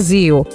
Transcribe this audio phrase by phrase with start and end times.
[0.00, 0.46] Brasil.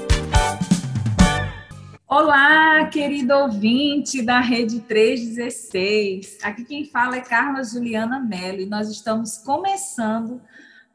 [2.07, 6.39] Olá, querido ouvinte da Rede 316.
[6.41, 10.41] Aqui quem fala é Carla Juliana Mello e nós estamos começando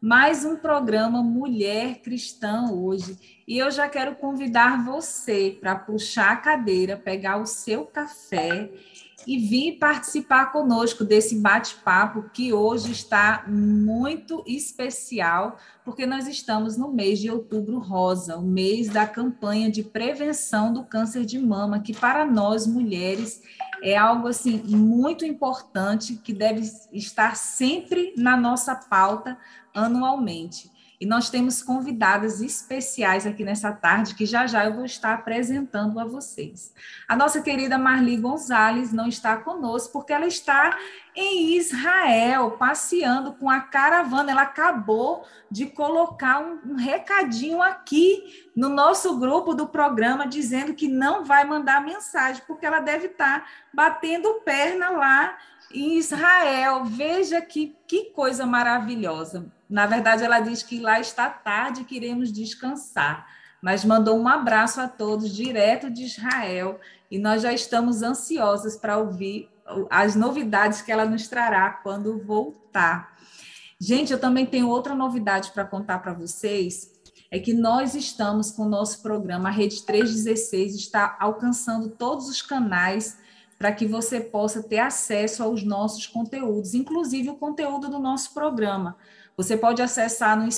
[0.01, 3.17] mais um programa Mulher Cristã hoje.
[3.47, 8.69] E eu já quero convidar você para puxar a cadeira, pegar o seu café
[9.27, 16.93] e vir participar conosco desse bate-papo que hoje está muito especial, porque nós estamos no
[16.93, 21.95] mês de outubro rosa, o mês da campanha de prevenção do câncer de mama, que
[21.95, 23.43] para nós mulheres
[23.83, 26.63] é algo assim muito importante que deve
[26.93, 29.39] estar sempre na nossa pauta
[29.75, 30.71] anualmente.
[31.01, 35.99] E nós temos convidadas especiais aqui nessa tarde, que já já eu vou estar apresentando
[35.99, 36.75] a vocês.
[37.09, 40.77] A nossa querida Marli Gonzalez não está conosco, porque ela está
[41.17, 44.31] em Israel, passeando com a caravana.
[44.31, 50.87] Ela acabou de colocar um, um recadinho aqui no nosso grupo do programa, dizendo que
[50.87, 55.39] não vai mandar mensagem, porque ela deve estar batendo perna lá
[55.73, 56.85] em Israel.
[56.85, 59.51] Veja que, que coisa maravilhosa.
[59.71, 63.25] Na verdade, ela diz que lá está tarde, queremos descansar.
[63.63, 68.99] Mas mandou um abraço a todos direto de Israel e nós já estamos ansiosas para
[68.99, 69.49] ouvir
[69.89, 73.17] as novidades que ela nos trará quando voltar.
[73.79, 76.91] Gente, eu também tenho outra novidade para contar para vocês.
[77.31, 82.43] É que nós estamos com o nosso programa, a Rede 316 está alcançando todos os
[82.43, 83.19] canais
[83.57, 88.97] para que você possa ter acesso aos nossos conteúdos, inclusive o conteúdo do nosso programa.
[89.41, 90.53] Você pode acessar no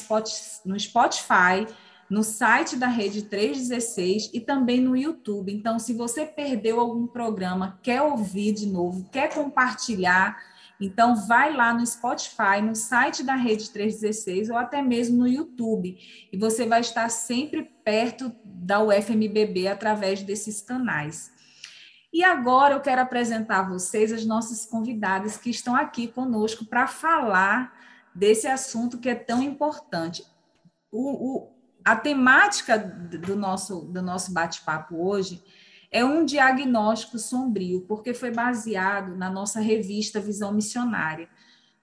[0.80, 1.68] Spotify,
[2.10, 5.52] no site da Rede 316 e também no YouTube.
[5.52, 10.36] Então, se você perdeu algum programa, quer ouvir de novo, quer compartilhar,
[10.80, 15.96] então vai lá no Spotify, no site da Rede 316 ou até mesmo no YouTube.
[16.32, 21.30] E você vai estar sempre perto da UFMBB através desses canais.
[22.12, 26.88] E agora eu quero apresentar a vocês as nossas convidadas que estão aqui conosco para
[26.88, 27.80] falar
[28.14, 30.24] desse assunto que é tão importante.
[30.90, 31.52] O, o,
[31.84, 35.42] a temática do nosso, do nosso bate-papo hoje
[35.90, 41.28] é um diagnóstico sombrio, porque foi baseado na nossa revista Visão Missionária,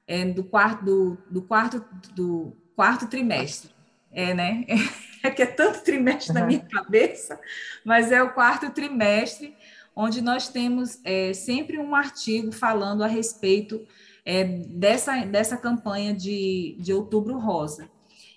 [0.07, 1.85] é, do, quarto, do, do, quarto,
[2.15, 3.69] do quarto trimestre.
[4.11, 4.65] É, né?
[5.21, 6.39] É que é tanto trimestre uhum.
[6.39, 7.37] na minha cabeça,
[7.83, 9.53] mas é o quarto trimestre,
[9.93, 13.85] onde nós temos é, sempre um artigo falando a respeito
[14.25, 17.89] é, dessa, dessa campanha de, de Outubro Rosa.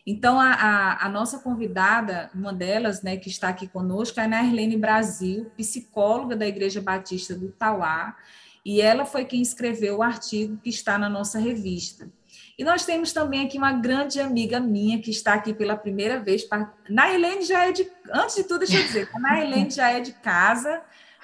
[0.07, 4.29] Então, a, a, a, nossa convidada, uma delas, né, que está aqui conosco, é a
[4.29, 8.17] Nairlene Brasil, psicóloga da Igreja Batista do Tauá,
[8.65, 12.09] e ela foi quem escreveu o artigo que está na nossa revista.
[12.59, 16.47] E nós temos também aqui uma grande amiga minha que está aqui pela primeira vez.
[16.89, 17.91] Nairlene já é de.
[18.13, 20.83] Antes de tudo, deixa eu dizer, a Nairlene já é de casa,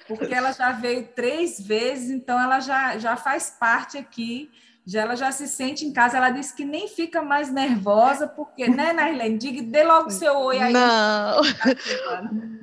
[0.08, 4.50] porque ela já veio três vezes, então ela já, já faz parte aqui,
[4.86, 6.16] já, ela já se sente em casa.
[6.16, 9.36] Ela disse que nem fica mais nervosa, porque, né, Nailene?
[9.36, 10.72] Diga, dê logo seu oi aí.
[10.72, 11.42] Não.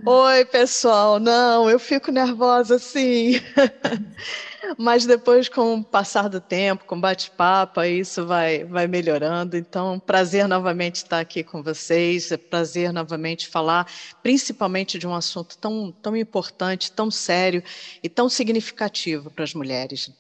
[0.04, 1.20] oi, pessoal.
[1.20, 3.40] Não, eu fico nervosa sim.
[4.78, 9.58] Mas depois, com o passar do tempo, com bate-papo, isso vai, vai melhorando.
[9.58, 13.88] Então, prazer novamente estar aqui com vocês, é prazer novamente falar,
[14.24, 17.64] principalmente de um assunto tão, tão importante, tão sério
[18.02, 20.12] e tão significativo para as mulheres.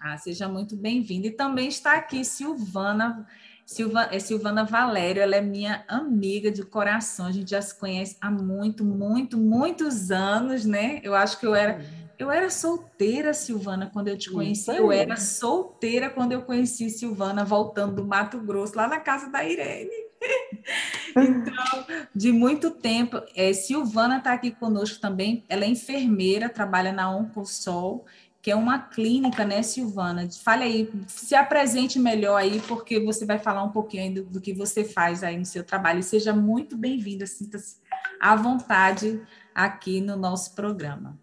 [0.00, 1.28] Ah, seja muito bem-vinda.
[1.28, 3.26] E também está aqui Silvana,
[3.64, 8.16] Silva, é Silvana Valério, ela é minha amiga de coração, a gente já se conhece
[8.20, 11.00] há muito, muito, muitos anos, né?
[11.04, 11.80] Eu acho que eu era
[12.22, 14.70] eu era solteira, Silvana, quando eu te conheci.
[14.70, 19.44] Eu era solteira quando eu conheci Silvana, voltando do Mato Grosso, lá na casa da
[19.44, 19.90] Irene.
[21.16, 23.20] então, de muito tempo.
[23.34, 25.44] É, Silvana está aqui conosco também.
[25.48, 28.06] Ela é enfermeira, trabalha na Oncosol,
[28.40, 30.28] que é uma clínica, né, Silvana?
[30.30, 34.40] Fale aí, se apresente melhor aí, porque você vai falar um pouquinho aí do, do
[34.40, 36.00] que você faz aí no seu trabalho.
[36.00, 37.76] E seja muito bem-vinda, sinta-se
[38.20, 39.20] à vontade
[39.54, 41.20] aqui no nosso programa.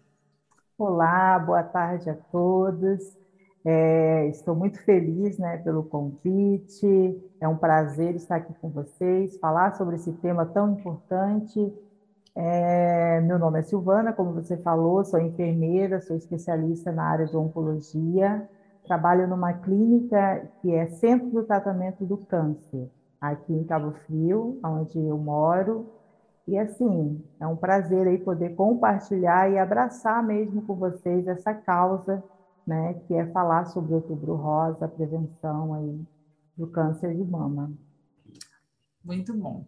[0.80, 3.14] Olá, boa tarde a todos.
[3.62, 7.22] É, estou muito feliz né, pelo convite.
[7.38, 11.70] É um prazer estar aqui com vocês, falar sobre esse tema tão importante.
[12.34, 17.36] É, meu nome é Silvana, como você falou, sou enfermeira, sou especialista na área de
[17.36, 18.48] oncologia.
[18.86, 22.88] Trabalho numa clínica que é Centro do Tratamento do Câncer,
[23.20, 25.99] aqui em Cabo Frio, onde eu moro.
[26.50, 32.20] E assim, é um prazer aí poder compartilhar e abraçar mesmo com vocês essa causa
[32.66, 36.00] né, que é falar sobre o Outubro Rosa, a prevenção aí
[36.56, 37.72] do câncer de mama.
[39.04, 39.64] Muito bom.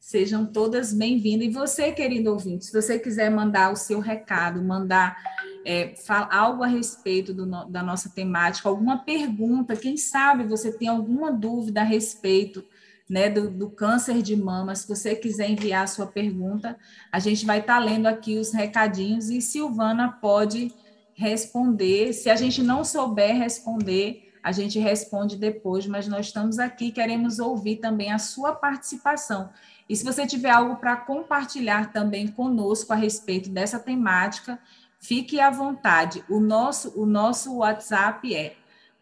[0.00, 1.46] Sejam todas bem-vindas.
[1.46, 5.18] E você, querido ouvinte, se você quiser mandar o seu recado, mandar
[5.66, 5.92] é,
[6.30, 11.82] algo a respeito do, da nossa temática, alguma pergunta, quem sabe você tem alguma dúvida
[11.82, 12.64] a respeito
[13.08, 16.76] né, do, do, câncer de mama, se você quiser enviar a sua pergunta,
[17.12, 20.72] a gente vai estar tá lendo aqui os recadinhos e Silvana pode
[21.12, 22.12] responder.
[22.12, 27.38] Se a gente não souber responder, a gente responde depois, mas nós estamos aqui, queremos
[27.38, 29.50] ouvir também a sua participação.
[29.88, 34.58] E se você tiver algo para compartilhar também conosco a respeito dessa temática,
[34.98, 36.24] fique à vontade.
[36.28, 38.56] O nosso, o nosso WhatsApp é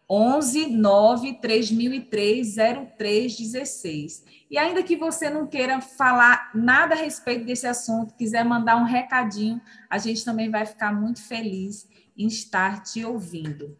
[0.09, 2.55] 11 9 3003
[2.97, 4.23] 0316.
[4.49, 8.85] E ainda que você não queira falar nada a respeito desse assunto, quiser mandar um
[8.85, 13.75] recadinho, a gente também vai ficar muito feliz em estar te ouvindo.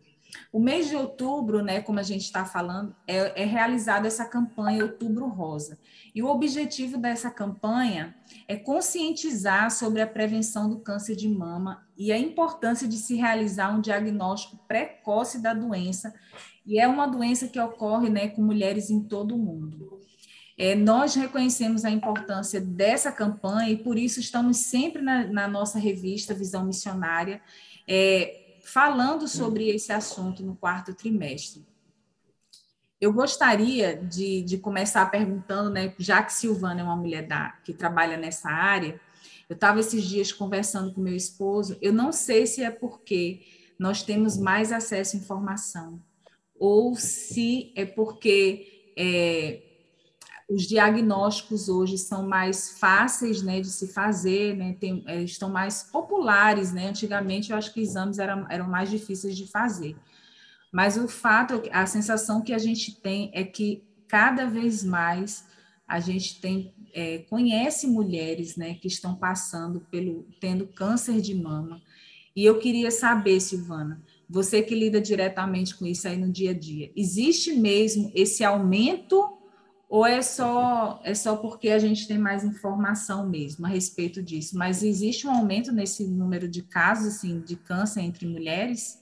[0.52, 4.84] O mês de outubro, né, como a gente está falando, é, é realizada essa campanha
[4.84, 5.80] Outubro Rosa.
[6.14, 8.16] E o objetivo dessa campanha
[8.48, 13.76] é conscientizar sobre a prevenção do câncer de mama e a importância de se realizar
[13.76, 16.14] um diagnóstico precoce da doença.
[16.66, 20.00] E é uma doença que ocorre né, com mulheres em todo o mundo.
[20.56, 25.80] É, nós reconhecemos a importância dessa campanha e por isso estamos sempre na, na nossa
[25.80, 27.42] revista Visão Missionária
[27.88, 31.66] é, falando sobre esse assunto no quarto trimestre.
[33.00, 37.74] Eu gostaria de, de começar perguntando, né, já que Silvana é uma mulher da, que
[37.74, 39.00] trabalha nessa área,
[39.50, 43.42] eu estava esses dias conversando com meu esposo, eu não sei se é porque
[43.78, 46.02] nós temos mais acesso à informação,
[46.58, 49.73] ou se é porque é,
[50.54, 55.82] os diagnósticos hoje são mais fáceis né, de se fazer, né, tem, é, estão mais
[55.84, 56.72] populares.
[56.72, 56.90] Né?
[56.90, 59.96] Antigamente, eu acho que exames eram, eram mais difíceis de fazer.
[60.72, 65.44] Mas o fato, a sensação que a gente tem é que cada vez mais
[65.88, 71.82] a gente tem é, conhece mulheres né, que estão passando pelo tendo câncer de mama.
[72.36, 76.54] E eu queria saber, Silvana, você que lida diretamente com isso aí no dia a
[76.54, 79.40] dia, existe mesmo esse aumento
[79.94, 84.58] ou é só é só porque a gente tem mais informação mesmo a respeito disso?
[84.58, 89.00] Mas existe um aumento nesse número de casos assim de câncer entre mulheres?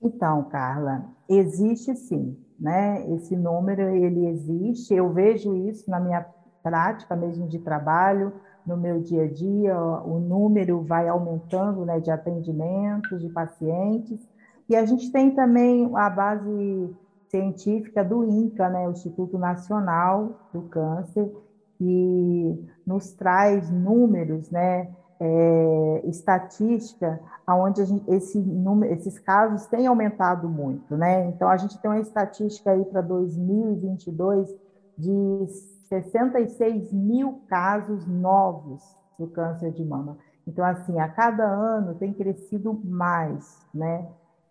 [0.00, 3.06] Então, Carla, existe sim, né?
[3.12, 4.94] Esse número ele existe.
[4.94, 6.24] Eu vejo isso na minha
[6.62, 8.32] prática mesmo de trabalho,
[8.66, 14.26] no meu dia a dia, o número vai aumentando, né, de atendimentos de pacientes.
[14.66, 16.96] E a gente tem também a base
[17.28, 21.30] científica do INCA, né, o Instituto Nacional do Câncer,
[21.78, 24.88] que nos traz números, né,
[25.20, 31.26] é, estatística, onde esse número, esses casos têm aumentado muito, né?
[31.28, 34.54] Então a gente tem uma estatística aí para 2022
[34.98, 35.46] de
[35.88, 38.82] 66 mil casos novos
[39.18, 40.18] do câncer de mama.
[40.46, 44.06] Então assim, a cada ano tem crescido mais, né?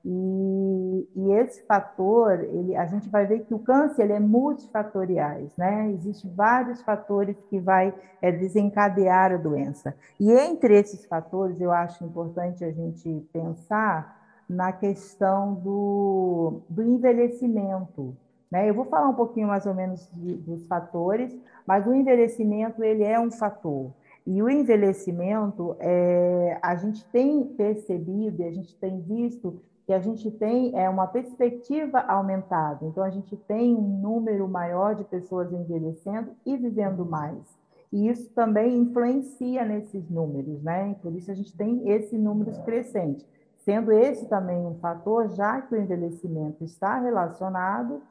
[0.08, 5.52] E, e, esse fator, ele, a gente vai ver que o câncer ele é multifatoriais,
[5.58, 5.90] né?
[5.94, 9.96] Existem vários fatores que vai é, desencadear a doença.
[10.20, 18.16] E entre esses fatores, eu acho importante a gente pensar na questão do, do envelhecimento.
[18.52, 18.70] Né?
[18.70, 21.36] Eu vou falar um pouquinho mais ou menos de, dos fatores,
[21.66, 23.92] mas o envelhecimento ele é um fator.
[24.24, 30.32] E o envelhecimento, é, a gente tem percebido, a gente tem visto que a gente
[30.32, 32.86] tem é uma perspectiva aumentada.
[32.86, 37.56] Então, a gente tem um número maior de pessoas envelhecendo e vivendo mais.
[37.92, 40.96] E isso também influencia nesses números, né?
[41.02, 43.26] Por isso a gente tem esse número crescente.
[43.60, 48.02] Sendo esse também um fator, já que o envelhecimento está relacionado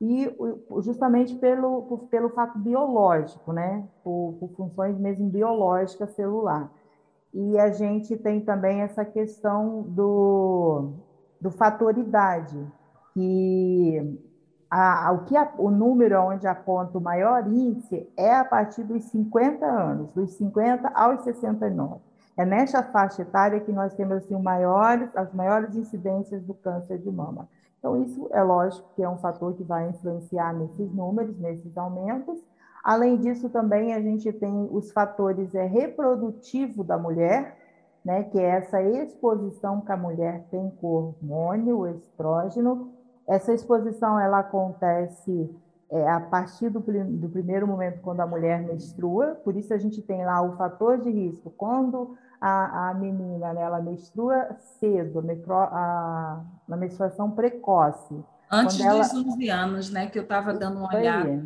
[0.00, 0.30] e
[0.82, 3.84] justamente pelo, pelo fato biológico, né?
[4.02, 6.70] Por, por funções mesmo biológicas celular.
[7.32, 10.92] E a gente tem também essa questão do,
[11.44, 12.58] do fator idade,
[13.12, 14.18] que
[14.70, 19.04] a, o, que a, o número onde aponta o maior índice é a partir dos
[19.10, 22.00] 50 anos, dos 50 aos 69.
[22.34, 27.10] é nesta faixa etária que nós temos assim, maiores, as maiores incidências do câncer de
[27.10, 27.46] mama.
[27.78, 32.42] Então, isso é lógico que é um fator que vai influenciar nesses números, nesses aumentos.
[32.82, 37.58] Além disso, também a gente tem os fatores é, reprodutivo da mulher,
[38.04, 42.92] né, que é essa exposição que a mulher tem com o hormônio, o estrógeno.
[43.26, 45.50] Essa exposição ela acontece
[45.90, 50.02] é, a partir do, do, primeiro momento quando a mulher menstrua, por isso a gente
[50.02, 51.50] tem lá o fator de risco.
[51.56, 58.22] Quando a, a menina né, ela menstrua cedo, a, na menstruação precoce.
[58.50, 59.00] Antes dos ela...
[59.00, 61.42] 11 anos, né, que eu estava dando uma olhada.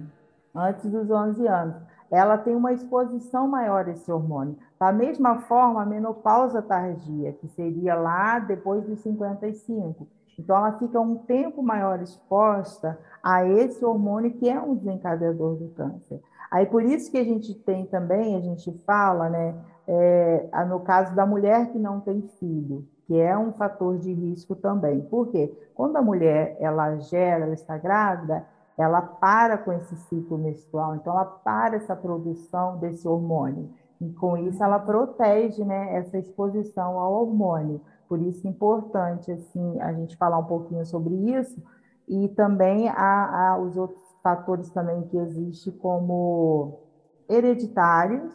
[0.53, 1.88] Antes dos 11 anos.
[2.11, 4.57] Ela tem uma exposição maior a esse hormônio.
[4.79, 10.07] Da mesma forma, a menopausa tardia, que seria lá depois dos 55
[10.39, 15.69] então, ela fica um tempo maior exposta a esse hormônio que é um desencadeador do
[15.71, 16.23] câncer.
[16.51, 19.55] Aí, por isso que a gente tem também, a gente fala, né,
[19.87, 24.55] é, no caso da mulher que não tem filho, que é um fator de risco
[24.55, 25.01] também.
[25.01, 25.53] Por quê?
[25.75, 28.47] Quando a mulher, ela gera, ela está grávida,
[28.79, 33.71] ela para com esse ciclo menstrual, então ela para essa produção desse hormônio.
[34.01, 37.81] E com isso ela protege né, essa exposição ao hormônio.
[38.09, 41.61] Por isso é importante assim a gente falar um pouquinho sobre isso
[42.09, 46.81] e também há, os outros fatores também que existem como
[47.29, 48.33] hereditários,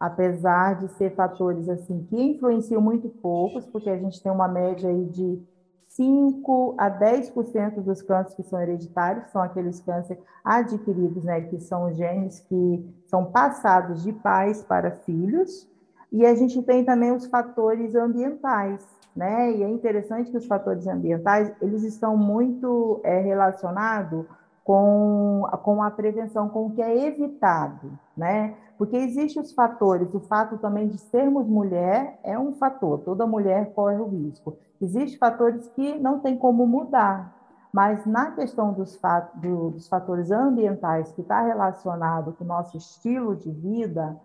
[0.00, 4.90] apesar de ser fatores assim que influenciam muito poucos, porque a gente tem uma média
[4.90, 5.40] aí de
[5.96, 11.92] 5 a 10% dos cânceres que são hereditários são aqueles cânceres adquiridos, né, que são
[11.92, 15.68] genes que são passados de pais para filhos.
[16.10, 19.50] E a gente tem também os fatores ambientais, né?
[19.50, 24.26] E é interessante que os fatores ambientais eles estão muito é, relacionados
[24.62, 28.54] com, com a prevenção, com o que é evitado, né?
[28.78, 33.72] Porque existem os fatores, o fato também de sermos mulher é um fator, toda mulher
[33.74, 34.56] corre o risco.
[34.80, 37.36] Existem fatores que não tem como mudar,
[37.72, 42.76] mas na questão dos, fat, do, dos fatores ambientais que está relacionado com o nosso
[42.76, 44.18] estilo de vida,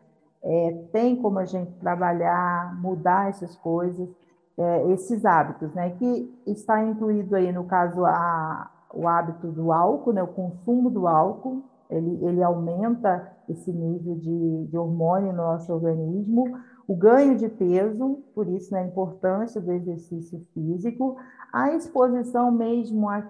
[0.44, 4.10] é, tem como a gente trabalhar, mudar essas coisas
[4.58, 5.92] é, esses hábitos, né?
[5.92, 10.24] Que está incluído aí, no caso, a, o hábito do álcool, né?
[10.24, 16.60] O consumo do álcool, ele, ele aumenta esse nível de, de hormônio no nosso organismo,
[16.88, 21.17] o ganho de peso, por isso né, a importância do exercício físico,
[21.51, 23.24] a exposição mesmo a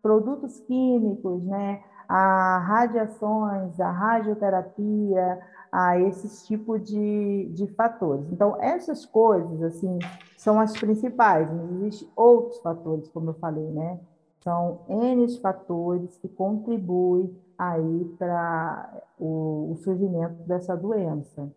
[0.00, 5.40] produtos químicos, né, a radiações, a radioterapia,
[5.72, 8.30] a esses tipos de, de fatores.
[8.30, 9.98] Então, essas coisas, assim,
[10.36, 13.98] são as principais, mas existem outros fatores, como eu falei, né?
[14.42, 21.48] São N fatores que contribuem aí para o, o, surgimento dessa doença.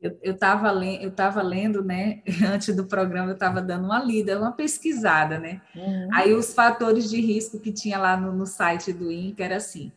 [0.00, 2.20] Eu estava eu tava lendo, né?
[2.52, 5.62] Antes do programa, eu estava dando uma lida, uma pesquisada, né?
[5.74, 6.08] Uhum.
[6.12, 9.90] Aí os fatores de risco que tinha lá no, no site do INCA era assim: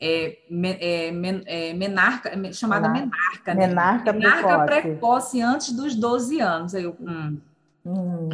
[0.00, 0.36] é,
[0.80, 1.08] é,
[1.46, 3.68] é, menarca, é chamada menarca, né?
[3.68, 4.82] Menarca, menarca precoce.
[4.82, 5.40] precoce.
[5.42, 6.74] antes dos 12 anos.
[6.74, 7.38] Aí eu, hum.
[7.86, 8.28] Hum.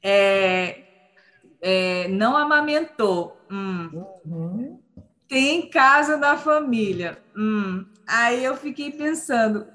[0.00, 0.85] É,
[1.60, 3.40] é, não amamentou.
[3.50, 4.04] Hum.
[4.24, 4.80] Uhum.
[5.28, 7.18] Tem casa da família.
[7.36, 7.84] Hum.
[8.06, 9.66] Aí eu fiquei pensando,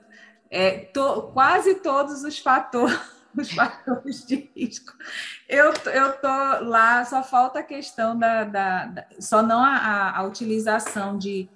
[0.49, 2.99] é, to, quase todos os fatores
[3.37, 4.93] os fatores de risco.
[5.47, 10.23] Eu, eu tô lá, só falta a questão da, da, da só não a, a,
[10.23, 11.49] utilização de,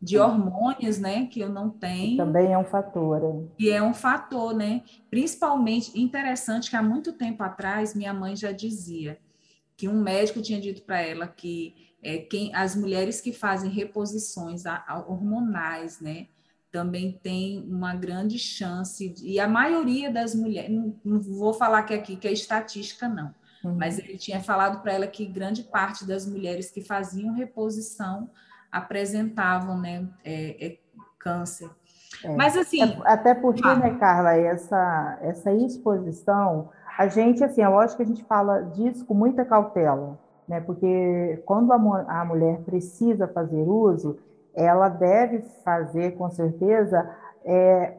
[0.00, 2.16] de hormônios, né, que eu não tenho.
[2.16, 3.22] Também é um fator.
[3.22, 3.62] É.
[3.62, 4.82] E é um fator, né?
[5.10, 9.18] Principalmente interessante que há muito tempo atrás minha mãe já dizia
[9.76, 14.66] que um médico tinha dito para ela que é, quem as mulheres que fazem reposições
[14.66, 16.26] a, a hormonais, né,
[16.70, 21.82] também tem uma grande chance, de, e a maioria das mulheres, não, não, vou falar
[21.84, 23.76] que aqui que é estatística, não, uhum.
[23.76, 28.28] mas ele tinha falado para ela que grande parte das mulheres que faziam reposição
[28.70, 30.78] apresentavam né, é, é
[31.18, 31.70] câncer.
[32.22, 32.36] É.
[32.36, 32.80] Mas assim.
[33.04, 38.06] Até porque, ah, né, Carla, essa, essa exposição, a gente, assim, é lógico que a
[38.06, 40.60] gente fala disso com muita cautela, né?
[40.60, 44.18] Porque quando a, a mulher precisa fazer uso,
[44.54, 47.10] ela deve fazer, com certeza,
[47.44, 47.94] é,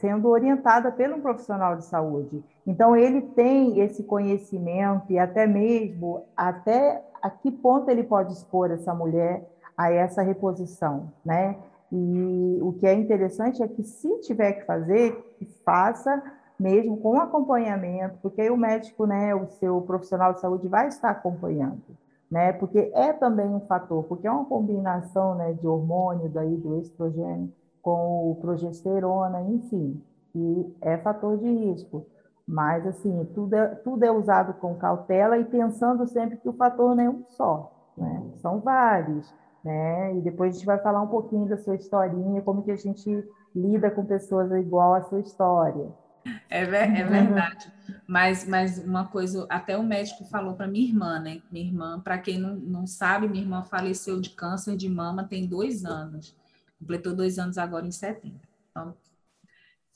[0.00, 2.42] sendo orientada por um profissional de saúde.
[2.66, 8.70] Então, ele tem esse conhecimento e até mesmo até a que ponto ele pode expor
[8.70, 11.56] essa mulher a essa reposição, né?
[11.90, 16.22] E o que é interessante é que, se tiver que fazer, que faça
[16.58, 21.10] mesmo com acompanhamento, porque aí o médico, né, o seu profissional de saúde vai estar
[21.10, 21.96] acompanhando
[22.30, 22.52] né?
[22.52, 27.52] Porque é também um fator, porque é uma combinação, né, de hormônio daí do estrogênio
[27.82, 30.02] com o progesterona, enfim.
[30.32, 32.06] que é fator de risco.
[32.46, 36.94] Mas, assim, tudo é, tudo é usado com cautela e pensando sempre que o fator
[36.94, 38.22] não é um só, né?
[38.36, 39.34] São vários,
[39.64, 40.14] né?
[40.16, 43.26] E depois a gente vai falar um pouquinho da sua historinha, como que a gente
[43.54, 45.88] lida com pessoas igual à sua história.
[46.50, 47.72] É, é verdade.
[48.06, 51.42] Mas, mas uma coisa, até o médico falou para minha irmã, né?
[51.50, 55.46] Minha irmã, para quem não, não sabe, minha irmã faleceu de câncer de mama tem
[55.46, 56.34] dois anos.
[56.78, 58.40] Completou dois anos agora em setembro.
[58.70, 58.96] Então,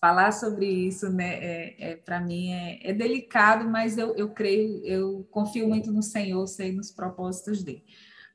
[0.02, 4.84] falar sobre isso, né, é, é para mim é, é, delicado, mas eu, eu creio,
[4.84, 7.84] eu confio muito no Senhor, sei nos propósitos dele.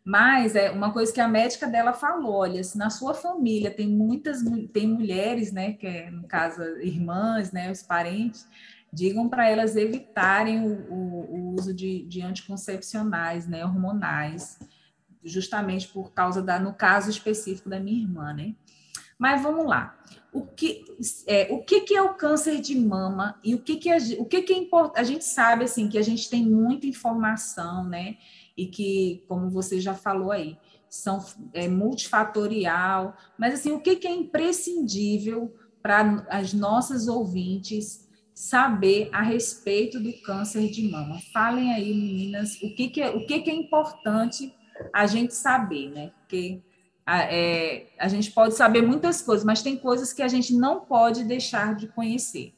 [0.08, 3.90] Mas é uma coisa que a médica dela falou, olha, se na sua família tem
[3.90, 8.48] muitas tem mulheres, né, que é, no caso irmãs, né, os parentes,
[8.92, 14.58] digam para elas evitarem o, o, o uso de, de, anticoncepcionais, né, hormonais,
[15.22, 18.56] justamente por causa da, no caso específico da minha irmã, né?
[19.20, 20.00] Mas vamos lá.
[20.32, 20.86] O que
[21.28, 24.24] é, o que, que é o câncer de mama e o que, que, é, o
[24.26, 25.02] que, que é importante?
[25.02, 28.16] A gente sabe assim que a gente tem muita informação, né?
[28.58, 30.58] E que, como você já falou aí,
[30.90, 31.24] são
[31.54, 39.22] é, multifatorial, mas assim, o que, que é imprescindível para as nossas ouvintes saber a
[39.22, 41.20] respeito do câncer de mama?
[41.32, 44.54] Falem aí, meninas, o que, que, é, o que, que é importante
[44.94, 46.12] a gente saber, né?
[46.20, 46.62] Porque
[47.06, 50.82] a, é, a gente pode saber muitas coisas, mas tem coisas que a gente não
[50.82, 52.54] pode deixar de conhecer.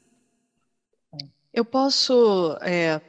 [1.53, 3.01] Eu posso é,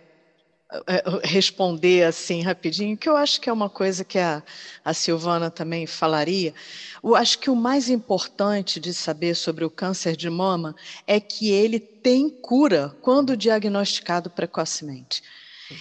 [1.24, 4.42] responder assim rapidinho, que eu acho que é uma coisa que a,
[4.84, 6.54] a Silvana também falaria.
[7.02, 10.74] Eu acho que o mais importante de saber sobre o câncer de mama
[11.06, 15.22] é que ele tem cura quando diagnosticado precocemente.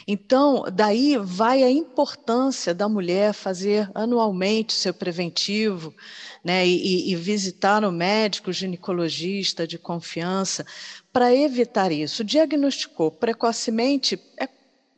[0.08, 5.96] Então, daí vai a importância da mulher fazer anualmente seu preventivo,
[6.44, 10.66] né, e, e visitar o médico ginecologista de confiança
[11.12, 12.24] para evitar isso.
[12.24, 14.48] Diagnosticou precocemente, é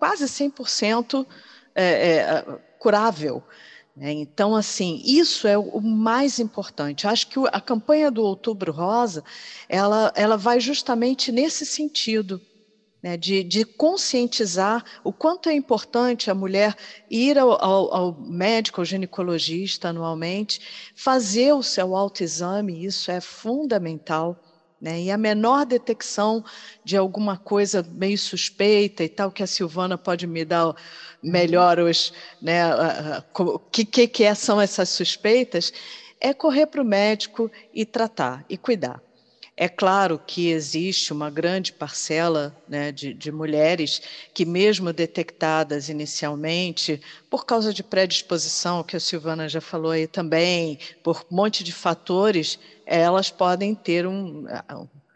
[0.02, 1.28] quase 100%
[1.76, 2.46] é, é,
[2.80, 3.44] curável.
[3.96, 4.12] Né?
[4.14, 7.06] Então, assim, isso é o mais importante.
[7.06, 9.24] Acho que a campanha do Outubro Rosa,
[9.70, 12.42] ela, ela vai justamente nesse sentido,
[13.04, 16.76] né, de, de, conscientizar o quanto é importante a mulher
[17.08, 20.62] ir ao, ao, ao, médico, ao ginecologista anualmente,
[20.96, 24.51] fazer o seu autoexame, isso é fundamental.
[24.82, 25.04] Né?
[25.04, 26.44] E a menor detecção
[26.84, 30.76] de alguma coisa meio suspeita e tal, que a Silvana pode me dar
[31.22, 32.64] melhor os, né,
[33.38, 35.72] o que, que, que é, são essas suspeitas,
[36.20, 39.02] é correr para o médico e tratar e cuidar.
[39.56, 44.02] É claro que existe uma grande parcela né, de, de, mulheres
[44.34, 50.80] que, mesmo detectadas inicialmente, por causa de predisposição, que a Silvana já falou aí também,
[51.04, 52.58] por um monte de fatores,
[53.00, 54.46] elas podem ter um,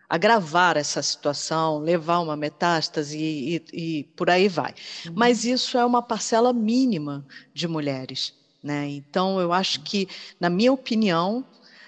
[0.10, 4.74] agravar essa situação, levar uma metástase e, e, e por aí vai.
[5.06, 5.14] Uhum.
[5.16, 8.34] Mas isso é uma parcela mínima de mulheres.
[8.64, 8.88] Né?
[8.90, 10.08] Então, eu acho que,
[10.40, 11.46] na minha opinião,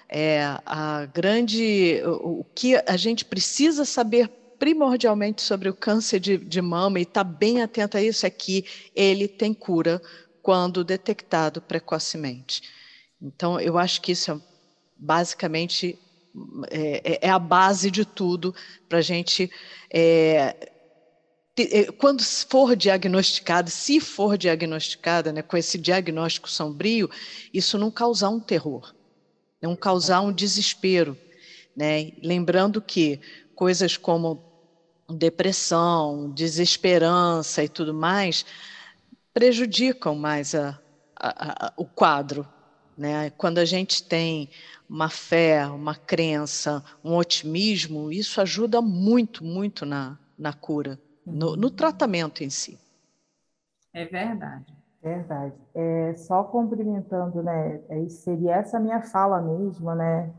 [0.08, 6.36] é, a grande, o, o que a gente precisa saber primordialmente sobre o câncer de,
[6.36, 10.02] de mama e estar tá bem atento a isso é que ele tem cura
[10.42, 12.62] quando detectado precocemente.
[13.20, 14.40] Então, eu acho que isso é
[14.98, 15.98] basicamente
[16.70, 18.54] é, é, é a base de tudo
[18.88, 19.50] para a gente.
[19.92, 20.68] É,
[21.58, 27.10] é, quando for diagnosticada, se for diagnosticada né, com esse diagnóstico sombrio,
[27.52, 28.94] isso não causar um terror
[29.60, 31.16] não causar um desespero.
[31.76, 32.12] Né?
[32.22, 33.20] Lembrando que
[33.54, 34.44] coisas como
[35.10, 38.44] depressão, desesperança e tudo mais
[39.32, 40.78] prejudicam mais a,
[41.16, 42.46] a, a, o quadro.
[42.98, 43.30] Né?
[43.30, 44.50] Quando a gente tem
[44.90, 51.70] uma fé, uma crença, um otimismo, isso ajuda muito, muito na, na cura, no, no
[51.70, 52.76] tratamento em si.
[53.94, 54.76] É verdade.
[55.00, 55.54] Verdade.
[55.74, 57.80] É, só cumprimentando, né?
[57.88, 60.32] É, seria essa minha fala mesmo, né?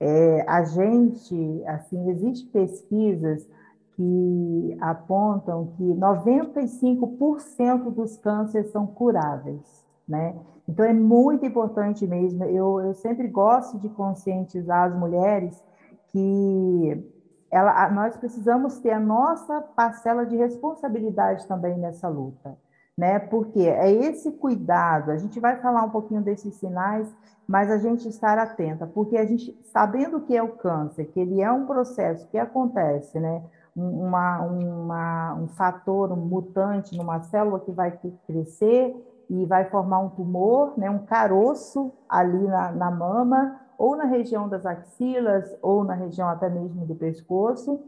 [0.00, 3.46] É, a gente, assim, existem pesquisas
[3.94, 10.34] que apontam que 95% dos cânceres são curáveis, né?
[10.68, 12.44] Então é muito importante mesmo.
[12.44, 15.62] Eu, eu sempre gosto de conscientizar as mulheres
[16.08, 17.04] que
[17.50, 22.56] ela, nós precisamos ter a nossa parcela de responsabilidade também nessa luta
[22.96, 23.18] né?
[23.18, 27.06] Porque é esse cuidado, a gente vai falar um pouquinho desses sinais,
[27.46, 31.40] mas a gente estar atenta, porque a gente, sabendo que é o câncer, que ele
[31.40, 33.42] é um processo que acontece, né?
[33.76, 37.92] Uma, uma, um fator, um mutante numa célula que vai
[38.26, 38.96] crescer
[39.28, 40.90] e vai formar um tumor, né?
[40.90, 46.48] um caroço ali na, na mama, ou na região das axilas, ou na região até
[46.48, 47.80] mesmo do pescoço,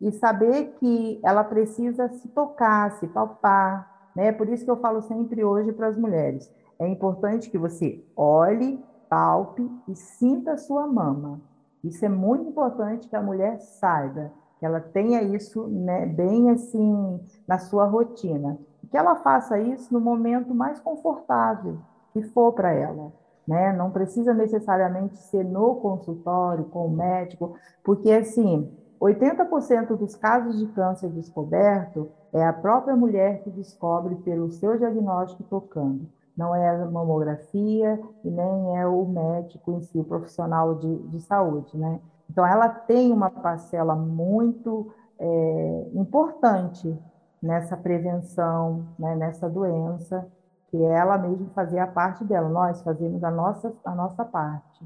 [0.00, 4.30] e saber que ela precisa se tocar, se palpar, né?
[4.30, 8.82] Por isso que eu falo sempre hoje para as mulheres, é importante que você olhe,
[9.08, 11.40] palpe e sinta a sua mama.
[11.82, 17.20] Isso é muito importante que a mulher saiba, que ela tenha isso né, bem assim
[17.46, 18.58] na sua rotina.
[18.92, 21.78] Que ela faça isso no momento mais confortável
[22.12, 23.10] que for para ela.
[23.48, 23.72] Né?
[23.72, 30.66] Não precisa necessariamente ser no consultório com o médico, porque assim, 80% dos casos de
[30.66, 36.06] câncer descoberto é a própria mulher que descobre pelo seu diagnóstico tocando.
[36.36, 41.20] Não é a mamografia e nem é o médico em si, o profissional de, de
[41.20, 41.98] saúde, né?
[42.30, 46.94] Então, ela tem uma parcela muito é, importante
[47.42, 50.30] nessa prevenção, né, nessa doença,
[50.70, 54.84] que ela mesma fazia a parte dela, nós fazemos a nossa, a nossa parte.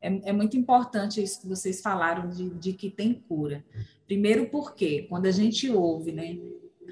[0.00, 3.64] É, é muito importante isso que vocês falaram de, de, que tem cura.
[4.06, 6.38] Primeiro porque, quando a gente ouve né,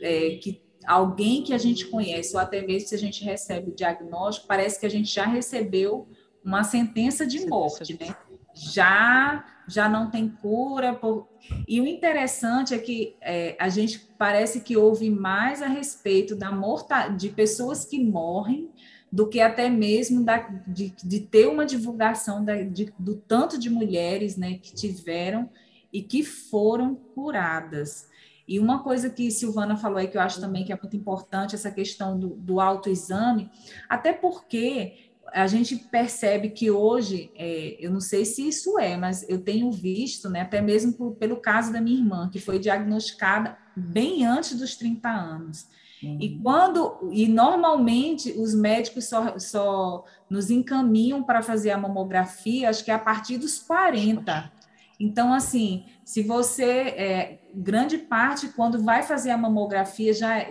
[0.02, 3.74] é, que alguém que a gente conhece, ou até mesmo se a gente recebe o
[3.74, 6.08] diagnóstico, parece que a gente já recebeu
[6.44, 8.14] uma sentença de morte, né?
[8.54, 10.94] Já, já não tem cura.
[10.94, 11.28] Por...
[11.66, 16.52] E o interessante é que é, a gente parece que ouve mais a respeito da
[16.52, 17.08] morta...
[17.08, 18.70] de pessoas que morrem
[19.14, 23.70] do que até mesmo da, de, de ter uma divulgação da, de, do tanto de
[23.70, 25.48] mulheres né, que tiveram
[25.92, 28.08] e que foram curadas.
[28.46, 31.54] E uma coisa que Silvana falou aí que eu acho também que é muito importante,
[31.54, 33.48] essa questão do, do autoexame,
[33.88, 35.03] até porque
[35.34, 39.70] a gente percebe que hoje, é, eu não sei se isso é, mas eu tenho
[39.72, 44.56] visto, né, até mesmo por, pelo caso da minha irmã, que foi diagnosticada bem antes
[44.56, 45.66] dos 30 anos.
[46.00, 46.18] Uhum.
[46.20, 52.84] E quando e normalmente os médicos só, só nos encaminham para fazer a mamografia, acho
[52.84, 54.52] que é a partir dos 40.
[55.00, 60.46] Então, assim, se você, é, grande parte, quando vai fazer a mamografia, já,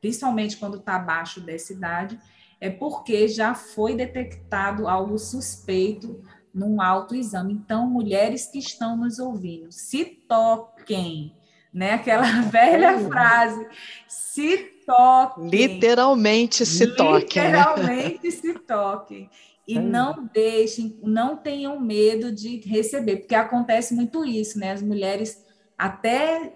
[0.00, 2.18] principalmente quando está abaixo dessa idade,
[2.60, 6.20] é porque já foi detectado algo suspeito
[6.52, 7.52] num autoexame.
[7.52, 11.34] Então, mulheres que estão nos ouvindo, se toquem,
[11.72, 11.92] né?
[11.92, 13.66] Aquela velha frase,
[14.08, 15.48] se toquem.
[15.48, 17.44] Literalmente se toquem.
[17.44, 19.30] Literalmente se toquem.
[19.66, 24.72] E não deixem, não tenham medo de receber, porque acontece muito isso, né?
[24.72, 25.44] As mulheres
[25.76, 26.54] até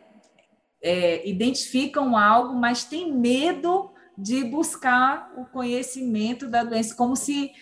[0.83, 7.53] é, identificam algo, mas têm medo de buscar o conhecimento da doença, como se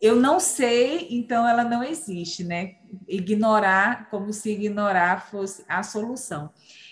[0.00, 2.76] eu não sei, então ela não existe, né?
[3.06, 6.50] Ignorar, como se ignorar fosse a solução.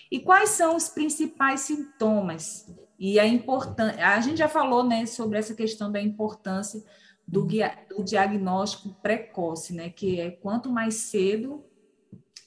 [0.09, 2.73] E quais são os principais sintomas?
[2.97, 6.81] E a importância, a gente já falou, né, sobre essa questão da importância
[7.27, 7.45] do,
[7.89, 9.89] do diagnóstico precoce, né?
[9.89, 11.65] Que é quanto mais cedo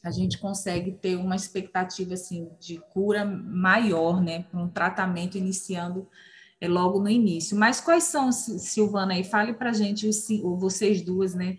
[0.02, 6.06] a gente consegue ter uma expectativa assim de cura maior, né, um tratamento iniciando
[6.64, 7.56] é, logo no início.
[7.56, 10.08] Mas quais são, Silvana, aí fale para a gente,
[10.42, 11.58] ou vocês duas, né,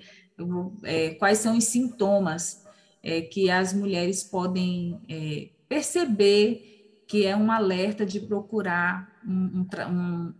[0.84, 2.66] é, quais são os sintomas
[3.04, 10.34] é, que as mulheres podem é, perceber que é um alerta de procurar um, um,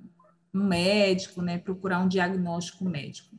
[0.54, 3.36] um médico, né, procurar um diagnóstico médico?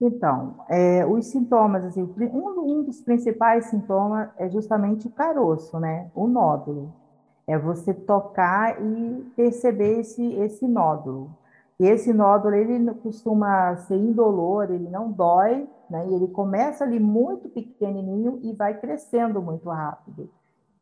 [0.00, 6.10] Então, é, os sintomas, assim, um, um, dos principais sintomas é justamente o caroço, né?
[6.14, 6.94] O nódulo.
[7.46, 11.30] É você tocar e perceber esse, esse nódulo.
[11.78, 16.06] E esse nódulo, ele costuma ser indolor, ele não dói, né?
[16.08, 20.28] E ele começa ali muito pequenininho e vai crescendo muito rápido.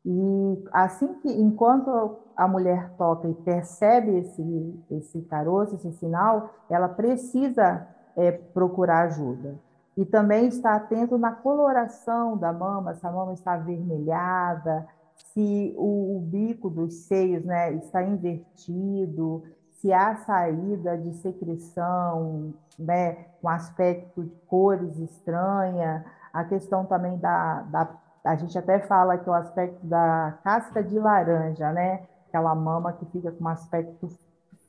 [0.04, 6.88] E assim que, enquanto a mulher toca e percebe esse, esse caroço, esse sinal, ela
[6.88, 9.58] precisa é, procurar ajuda.
[9.96, 16.16] E também estar atento na coloração da mama, se a mama está avermelhada, se o,
[16.16, 24.24] o bico dos seios né, está invertido, se há saída de secreção, né, com aspecto
[24.24, 29.86] de cores estranha, a questão também da, da a gente até fala que o aspecto
[29.86, 32.04] da casca de laranja, né?
[32.26, 34.08] Aquela mama que fica com aspecto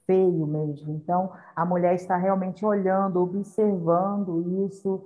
[0.05, 0.93] feio mesmo.
[0.93, 5.05] Então, a mulher está realmente olhando, observando isso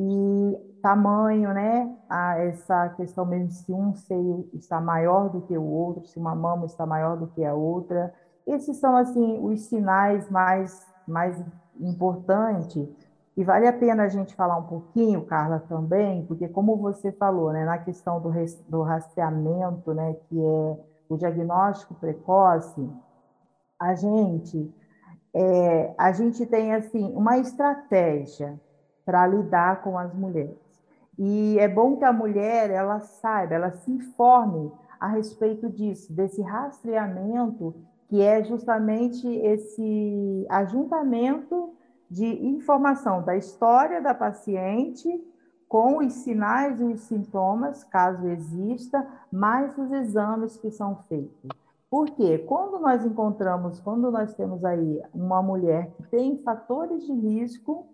[0.00, 1.92] e tamanho, né?
[2.08, 6.36] A, essa questão mesmo se um seio está maior do que o outro, se uma
[6.36, 8.14] mama está maior do que a outra.
[8.46, 11.42] Esses são assim os sinais mais mais
[11.80, 12.88] importantes
[13.36, 17.52] e vale a pena a gente falar um pouquinho, Carla, também, porque como você falou,
[17.52, 18.30] né, na questão do,
[18.68, 20.76] do rastreamento, né, que é
[21.08, 22.88] o diagnóstico precoce,
[23.80, 24.74] a gente,
[25.32, 28.60] é, a gente tem assim uma estratégia
[29.08, 30.58] para lidar com as mulheres.
[31.18, 36.42] E é bom que a mulher ela saiba, ela se informe a respeito disso, desse
[36.42, 37.74] rastreamento
[38.06, 41.72] que é justamente esse ajuntamento
[42.10, 45.08] de informação da história da paciente
[45.66, 51.48] com os sinais e os sintomas, caso exista, mais os exames que são feitos.
[51.90, 57.86] Porque quando nós encontramos, quando nós temos aí uma mulher que tem fatores de risco,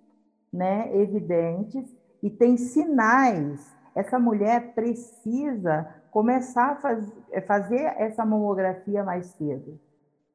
[0.55, 1.85] né, evidentes
[2.23, 7.13] e tem sinais, essa mulher precisa começar a faz,
[7.47, 9.79] fazer essa mamografia mais cedo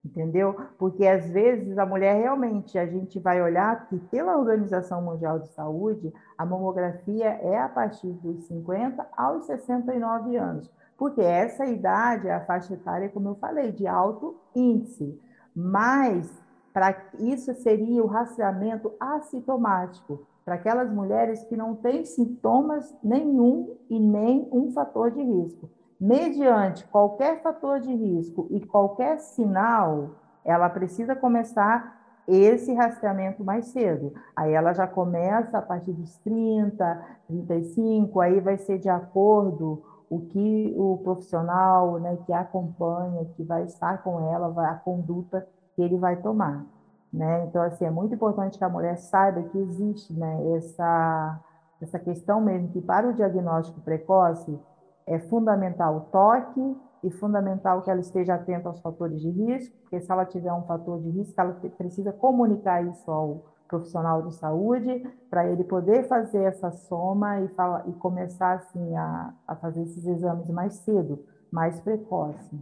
[0.03, 0.55] entendeu?
[0.77, 5.49] Porque às vezes a mulher realmente, a gente vai olhar que pela Organização Mundial de
[5.49, 12.33] Saúde, a mamografia é a partir dos 50 aos 69 anos, porque essa idade é
[12.33, 15.19] a faixa etária, como eu falei, de alto índice.
[15.55, 16.38] Mas
[16.73, 23.99] para isso seria o rastreamento assintomático, para aquelas mulheres que não têm sintomas nenhum e
[23.99, 30.11] nem um fator de risco mediante qualquer fator de risco e qualquer sinal,
[30.45, 34.13] ela precisa começar esse rastreamento mais cedo.
[34.35, 40.21] Aí ela já começa a partir dos 30, 35, aí vai ser de acordo o
[40.21, 45.45] que o profissional né, que acompanha, que vai estar com ela, a conduta
[45.79, 46.65] que ele vai tomar.
[47.11, 47.45] Né?
[47.45, 51.39] Então, assim, é muito importante que a mulher saiba que existe né, essa,
[51.81, 54.59] essa questão mesmo, que para o diagnóstico precoce,
[55.07, 60.01] é fundamental o toque e fundamental que ela esteja atenta aos fatores de risco, porque
[60.01, 65.07] se ela tiver um fator de risco, ela precisa comunicar isso ao profissional de saúde
[65.29, 67.49] para ele poder fazer essa soma e,
[67.87, 72.59] e começar assim a, a fazer esses exames mais cedo, mais precoce.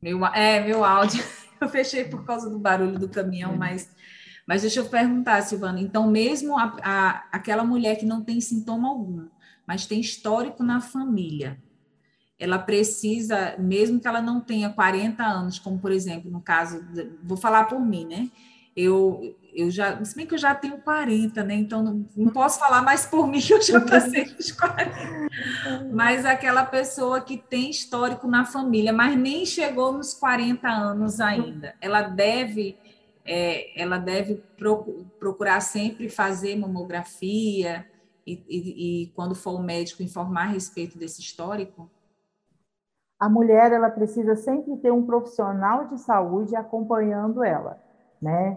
[0.00, 1.22] Meu, é, meu áudio,
[1.60, 3.90] eu fechei por causa do barulho do caminhão, mas
[4.46, 8.88] mas deixa eu perguntar, Silvana, então mesmo a, a, aquela mulher que não tem sintoma
[8.88, 9.28] algum,
[9.66, 11.62] mas tem histórico na família,
[12.38, 16.82] ela precisa, mesmo que ela não tenha 40 anos, como por exemplo, no caso,
[17.22, 18.30] vou falar por mim, né?
[18.74, 21.54] Eu, eu já, se bem que eu já tenho 40, né?
[21.54, 24.90] Então não, não posso falar mais por mim, que eu já passei os 40.
[25.92, 31.74] Mas aquela pessoa que tem histórico na família, mas nem chegou nos 40 anos ainda,
[31.80, 32.76] ela deve
[33.24, 34.42] é, ela deve
[35.18, 37.86] procurar sempre fazer mamografia
[38.26, 41.90] e, e, e, quando for o médico informar a respeito desse histórico?
[43.20, 47.78] A mulher ela precisa sempre ter um profissional de saúde acompanhando ela,
[48.20, 48.56] né?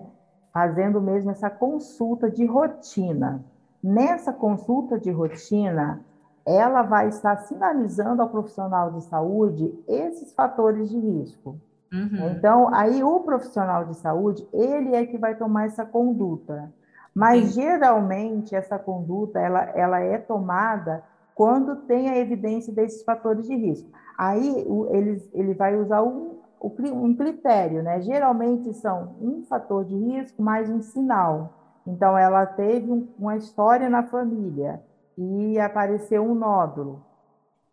[0.54, 3.44] Fazendo mesmo essa consulta de rotina.
[3.82, 6.04] Nessa consulta de rotina,
[6.46, 11.60] ela vai estar sinalizando ao profissional de saúde esses fatores de risco.
[11.92, 12.30] Uhum.
[12.32, 16.72] Então, aí o profissional de saúde, ele é que vai tomar essa conduta.
[17.14, 17.62] Mas, Sim.
[17.62, 21.04] geralmente, essa conduta, ela, ela é tomada
[21.36, 23.90] quando tem a evidência desses fatores de risco.
[24.18, 28.02] Aí, o, ele, ele vai usar um, um critério, né?
[28.02, 31.54] Geralmente, são um fator de risco mais um sinal.
[31.88, 34.82] Então, ela teve um, uma história na família
[35.18, 37.04] e apareceu um nódulo,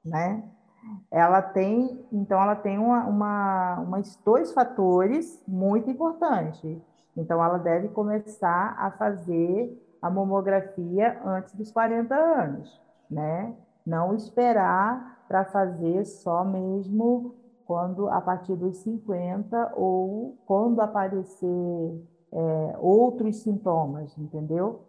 [0.04, 0.42] né?
[1.10, 6.80] ela tem, então, ela tem uma, uma, uma, dois fatores muito importantes.
[7.16, 13.54] Então, ela deve começar a fazer a mamografia antes dos 40 anos, né?
[13.84, 17.34] Não esperar para fazer só mesmo
[17.68, 22.02] quando a partir dos 50 ou quando aparecer
[22.32, 24.86] é, outros sintomas, entendeu?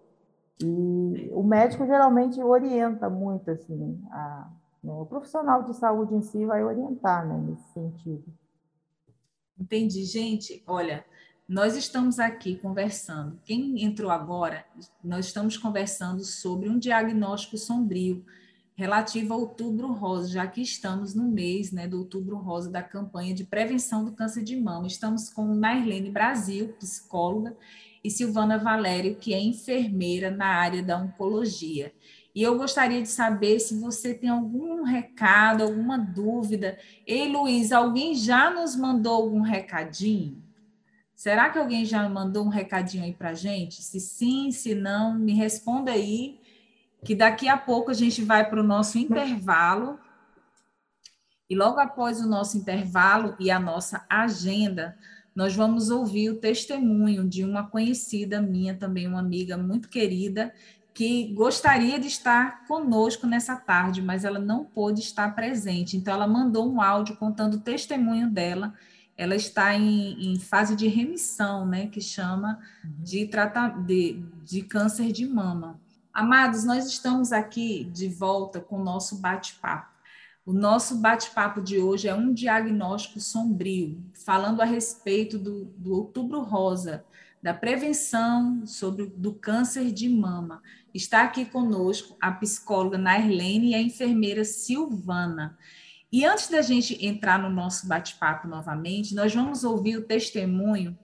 [0.63, 4.50] E o médico geralmente orienta muito assim a,
[4.82, 4.94] né?
[4.94, 8.24] O profissional de saúde em si vai orientar né, nesse sentido.
[9.60, 10.63] Entendi, gente.
[10.65, 11.04] Olha,
[11.48, 13.39] nós estamos aqui conversando.
[13.44, 14.63] Quem entrou agora,
[15.04, 18.24] nós estamos conversando sobre um diagnóstico sombrio
[18.80, 23.34] relativo ao Outubro Rosa, já que estamos no mês né, do Outubro Rosa da campanha
[23.34, 24.88] de prevenção do câncer de mama.
[24.88, 27.58] Estamos com Nairlene Brasil, psicóloga,
[28.02, 31.94] e Silvana Valério, que é enfermeira na área da oncologia.
[32.34, 36.78] E eu gostaria de saber se você tem algum recado, alguma dúvida.
[37.06, 40.42] Ei, Luiz, alguém já nos mandou algum recadinho?
[41.13, 43.82] Será que alguém já mandou um recadinho aí para gente?
[43.82, 46.39] Se sim, se não, me responda aí,
[47.04, 50.00] que daqui a pouco a gente vai para o nosso intervalo.
[51.50, 54.98] E logo após o nosso intervalo e a nossa agenda,
[55.36, 60.54] nós vamos ouvir o testemunho de uma conhecida minha, também uma amiga muito querida,
[60.94, 65.96] que gostaria de estar conosco nessa tarde, mas ela não pôde estar presente.
[65.96, 68.74] Então, ela mandou um áudio contando o testemunho dela.
[69.16, 72.92] ela está em, em fase de remissão, né, que chama uhum.
[73.04, 73.30] de,
[73.86, 75.80] de, de câncer de mama.
[76.19, 79.88] Amados, nós estamos aqui de volta com o nosso bate-papo.
[80.45, 86.41] O nosso bate-papo de hoje é um diagnóstico sombrio, falando a respeito do, do Outubro
[86.41, 87.05] Rosa,
[87.41, 90.62] da prevenção sobre do câncer de mama.
[90.93, 95.58] Está aqui conosco a psicóloga Nairlene e a enfermeira Silvana.
[96.12, 100.99] E antes da gente entrar no nosso bate-papo novamente, nós vamos ouvir o testemunho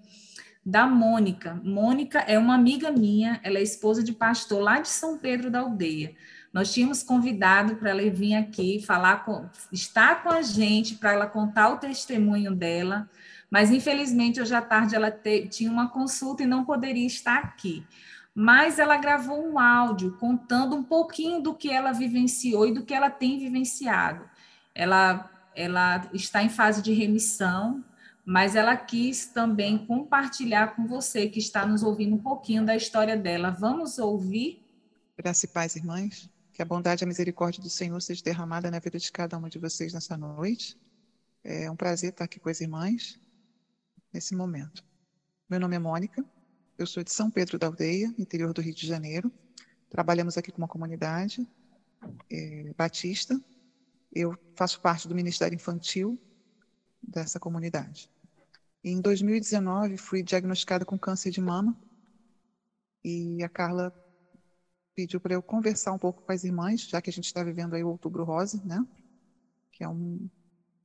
[0.65, 1.60] da Mônica.
[1.63, 5.60] Mônica é uma amiga minha, ela é esposa de pastor lá de São Pedro da
[5.60, 6.15] Aldeia.
[6.51, 11.28] Nós tínhamos convidado para ela vir aqui falar com, estar com a gente para ela
[11.28, 13.10] contar o testemunho dela,
[13.51, 17.86] mas infelizmente hoje à tarde ela te, tinha uma consulta e não poderia estar aqui.
[18.34, 22.93] Mas ela gravou um áudio contando um pouquinho do que ela vivenciou e do que
[22.93, 24.25] ela tem vivenciado
[24.75, 27.84] ela, ela está em fase de remissão,
[28.26, 33.16] mas ela quis também compartilhar com você que está nos ouvindo um pouquinho da história
[33.16, 33.52] dela.
[33.52, 34.66] Vamos ouvir?
[35.16, 36.28] Graças e paz, irmãs.
[36.52, 39.50] Que a bondade e a misericórdia do Senhor seja derramada na vida de cada uma
[39.50, 40.76] de vocês nessa noite.
[41.44, 43.20] É um prazer estar aqui com as irmãs
[44.12, 44.84] nesse momento.
[45.48, 46.26] Meu nome é Mônica,
[46.78, 49.32] eu sou de São Pedro da Aldeia, interior do Rio de Janeiro.
[49.90, 51.48] Trabalhamos aqui com uma comunidade
[52.32, 53.40] é, batista,
[54.12, 56.18] eu faço parte do Ministério Infantil
[57.04, 58.10] dessa comunidade.
[58.91, 61.76] Em 2019 fui diagnosticada com câncer de mama
[63.04, 63.93] e a Carla
[64.93, 67.74] pediu para eu conversar um pouco com as irmãs, já que a gente está vivendo
[67.74, 68.86] aí o Outubro Rosa, né?
[69.71, 70.30] Que é um,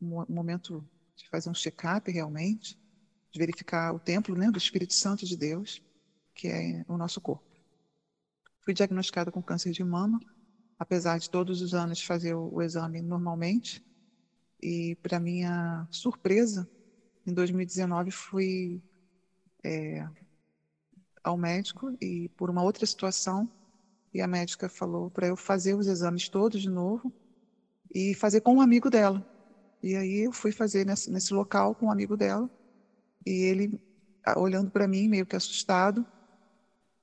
[0.01, 0.85] um momento
[1.15, 2.77] de fazer um check-up realmente,
[3.31, 5.81] de verificar o templo, né, do Espírito Santo de Deus,
[6.35, 7.45] que é o nosso corpo.
[8.61, 10.19] Fui diagnosticada com câncer de mama
[10.81, 13.85] apesar de todos os anos fazer o, o exame normalmente.
[14.63, 16.67] E, para minha surpresa,
[17.27, 18.83] em 2019 fui
[19.65, 20.07] é,
[21.23, 23.51] ao médico e por uma outra situação
[24.15, 27.15] e a médica falou para eu fazer os exames todos de novo
[27.95, 29.25] e fazer com um amigo dela.
[29.83, 32.51] E aí eu fui fazer nesse, nesse local com um amigo dela
[33.27, 33.81] e ele
[34.37, 36.07] olhando para mim meio que assustado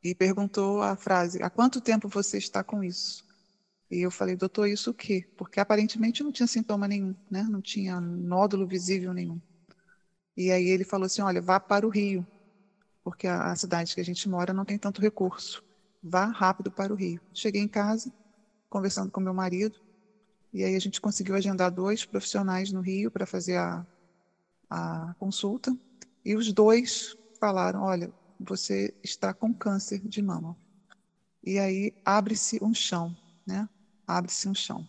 [0.04, 3.24] e perguntou a frase: "Há quanto tempo você está com isso?"
[3.92, 5.26] E eu falei, doutor, isso o quê?
[5.38, 7.44] Porque aparentemente não tinha sintoma nenhum, né?
[7.44, 9.42] Não tinha nódulo visível nenhum.
[10.38, 12.28] E aí ele falou assim, olha, vá para o Rio,
[13.04, 15.64] porque a, a cidade que a gente mora não tem tanto recurso.
[16.04, 17.22] Vá rápido para o Rio.
[17.34, 18.14] Cheguei em casa,
[18.70, 19.78] conversando com meu marido,
[20.54, 23.86] e aí a gente conseguiu agendar dois profissionais no Rio para fazer a,
[24.70, 25.78] a consulta.
[26.26, 30.58] E os dois falaram, olha, você está com câncer de mama.
[31.44, 33.70] E aí abre-se um chão, né?
[34.08, 34.86] abre-se um chão.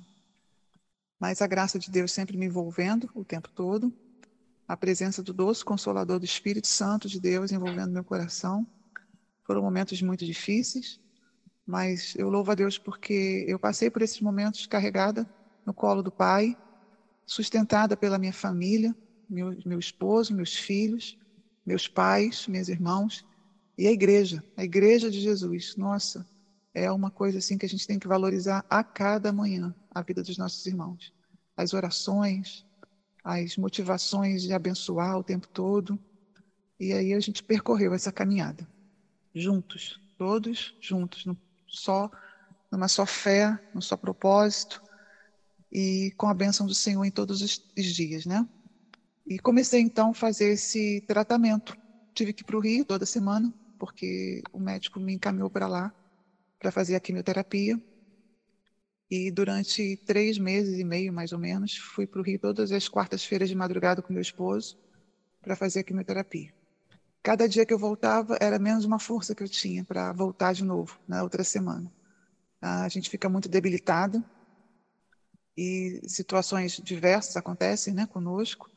[1.18, 3.92] Mas a graça de Deus sempre me envolvendo o tempo todo,
[4.68, 8.66] a presença do doce consolador do Espírito Santo de Deus envolvendo meu coração.
[9.42, 11.00] Foram momentos muito difíceis,
[11.66, 15.26] mas eu louvo a Deus porque eu passei por esses momentos carregada
[15.64, 16.54] no colo do Pai,
[17.24, 18.94] sustentada pela minha família,
[19.28, 21.18] meu, meu esposo, meus filhos,
[21.64, 23.24] meus pais, meus irmãos
[23.76, 25.76] e a igreja, a igreja de Jesus.
[25.76, 26.26] Nossa,
[26.74, 30.22] é uma coisa assim que a gente tem que valorizar a cada manhã a vida
[30.22, 31.12] dos nossos irmãos.
[31.56, 32.66] As orações,
[33.28, 35.98] as motivações de abençoar o tempo todo.
[36.80, 38.66] E aí a gente percorreu essa caminhada
[39.34, 41.26] juntos, todos juntos,
[41.66, 42.10] só
[42.72, 44.80] numa só fé, num só propósito
[45.70, 48.46] e com a bênção do Senhor em todos os, os dias, né?
[49.26, 51.76] E comecei então a fazer esse tratamento.
[52.14, 55.94] Tive que ir para o Rio toda semana, porque o médico me encaminhou para lá
[56.58, 57.78] para fazer a quimioterapia.
[59.10, 62.88] E durante três meses e meio, mais ou menos, fui para o Rio todas as
[62.88, 64.76] quartas-feiras de madrugada com meu esposo
[65.40, 66.52] para fazer a quimioterapia.
[67.22, 70.64] Cada dia que eu voltava era menos uma força que eu tinha para voltar de
[70.64, 71.92] novo na outra semana.
[72.60, 74.22] A gente fica muito debilitada
[75.56, 78.70] e situações diversas acontecem né, conosco,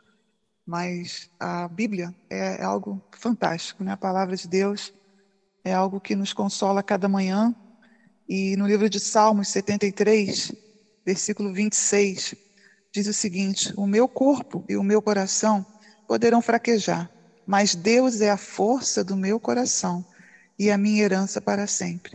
[0.65, 3.91] mas a Bíblia é algo fantástico, né?
[3.93, 4.91] a palavra de Deus
[5.63, 7.55] é algo que nos consola cada manhã
[8.33, 10.53] e no livro de Salmos 73,
[11.05, 12.33] versículo 26,
[12.89, 15.65] diz o seguinte: O meu corpo e o meu coração
[16.07, 17.11] poderão fraquejar,
[17.45, 20.05] mas Deus é a força do meu coração
[20.57, 22.13] e a minha herança para sempre.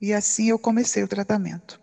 [0.00, 1.80] E assim eu comecei o tratamento.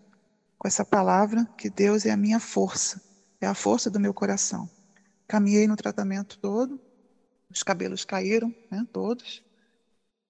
[0.58, 3.00] Com essa palavra, que Deus é a minha força,
[3.40, 4.68] é a força do meu coração.
[5.26, 6.78] Caminhei no tratamento todo,
[7.48, 9.42] os cabelos caíram, né, todos,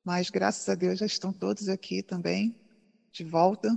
[0.04, 2.61] mas graças a Deus já estão todos aqui também,
[3.12, 3.68] de volta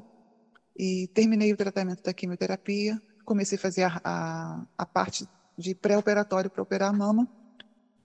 [0.77, 3.01] e terminei o tratamento da quimioterapia.
[3.25, 7.29] Comecei a fazer a, a, a parte de pré-operatório para operar a mama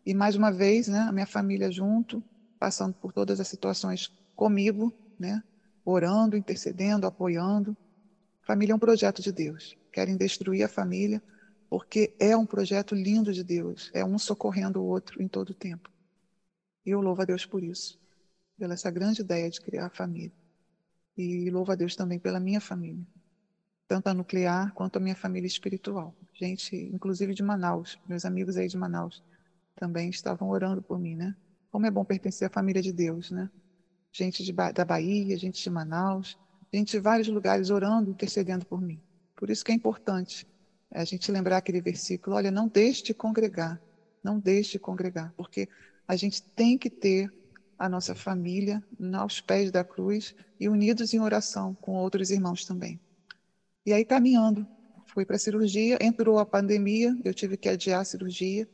[0.04, 2.24] E mais uma vez, né, a minha família junto,
[2.58, 5.42] passando por todas as situações comigo, né,
[5.84, 7.76] orando, intercedendo, apoiando.
[8.46, 9.76] Família é um projeto de Deus.
[9.92, 11.22] Querem destruir a família
[11.70, 15.54] porque é um projeto lindo de Deus, é um socorrendo o outro em todo o
[15.54, 15.88] tempo.
[16.86, 17.98] E eu louvo a Deus por isso,
[18.58, 20.32] pela essa grande ideia de criar a família.
[21.20, 23.06] E louvo a Deus também pela minha família,
[23.86, 26.16] tanto a nuclear quanto a minha família espiritual.
[26.32, 29.22] Gente, inclusive de Manaus, meus amigos aí de Manaus
[29.74, 31.34] também estavam orando por mim, né?
[31.70, 33.50] Como é bom pertencer à família de Deus, né?
[34.10, 36.38] Gente de, da Bahia, gente de Manaus,
[36.72, 39.02] gente de vários lugares orando, intercedendo por mim.
[39.36, 40.46] Por isso que é importante
[40.90, 43.78] a gente lembrar aquele versículo: olha, não deixe de congregar,
[44.22, 45.68] não deixe de congregar, porque
[46.08, 47.30] a gente tem que ter
[47.80, 53.00] a nossa família aos pés da cruz e unidos em oração com outros irmãos também.
[53.86, 54.68] E aí, caminhando,
[55.06, 58.68] fui para a cirurgia, entrou a pandemia, eu tive que adiar a cirurgia,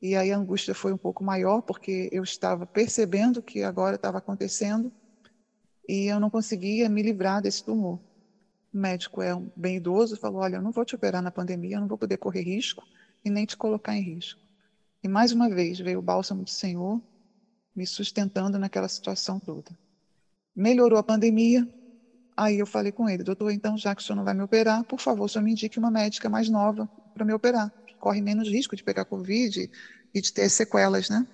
[0.00, 4.18] e aí a angústia foi um pouco maior, porque eu estava percebendo que agora estava
[4.18, 4.90] acontecendo
[5.86, 8.00] e eu não conseguia me livrar desse tumor.
[8.72, 11.76] O médico é um bem idoso, falou: Olha, eu não vou te operar na pandemia,
[11.76, 12.82] eu não vou poder correr risco
[13.22, 14.40] e nem te colocar em risco.
[15.02, 17.02] E mais uma vez veio o bálsamo do Senhor
[17.76, 19.76] me sustentando naquela situação toda.
[20.54, 21.68] Melhorou a pandemia,
[22.36, 24.84] aí eu falei com ele: Doutor, então, já que o senhor não vai me operar,
[24.86, 28.48] por favor, senhor me indique uma médica mais nova para me operar, que corre menos
[28.48, 29.70] risco de pegar Covid
[30.14, 31.26] e de ter sequelas, né?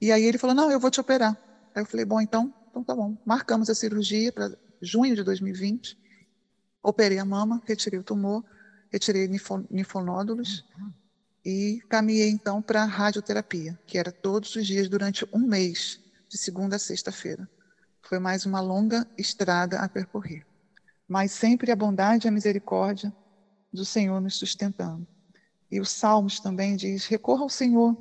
[0.00, 1.38] E aí ele falou: Não, eu vou te operar.
[1.74, 3.16] Aí eu falei: Bom, então, então tá bom.
[3.24, 4.50] Marcamos a cirurgia para
[4.82, 5.96] junho de 2020.
[6.82, 8.44] Operei a mama, retirei o tumor,
[8.92, 9.28] retirei
[9.70, 10.64] linfonódulos
[11.44, 16.38] e caminhei então para a radioterapia, que era todos os dias durante um mês, de
[16.38, 17.48] segunda a sexta-feira.
[18.02, 20.46] Foi mais uma longa estrada a percorrer,
[21.06, 23.12] mas sempre a bondade e a misericórdia
[23.72, 25.06] do Senhor nos sustentando.
[25.70, 27.96] E os Salmos também diz: recorra ao Senhor,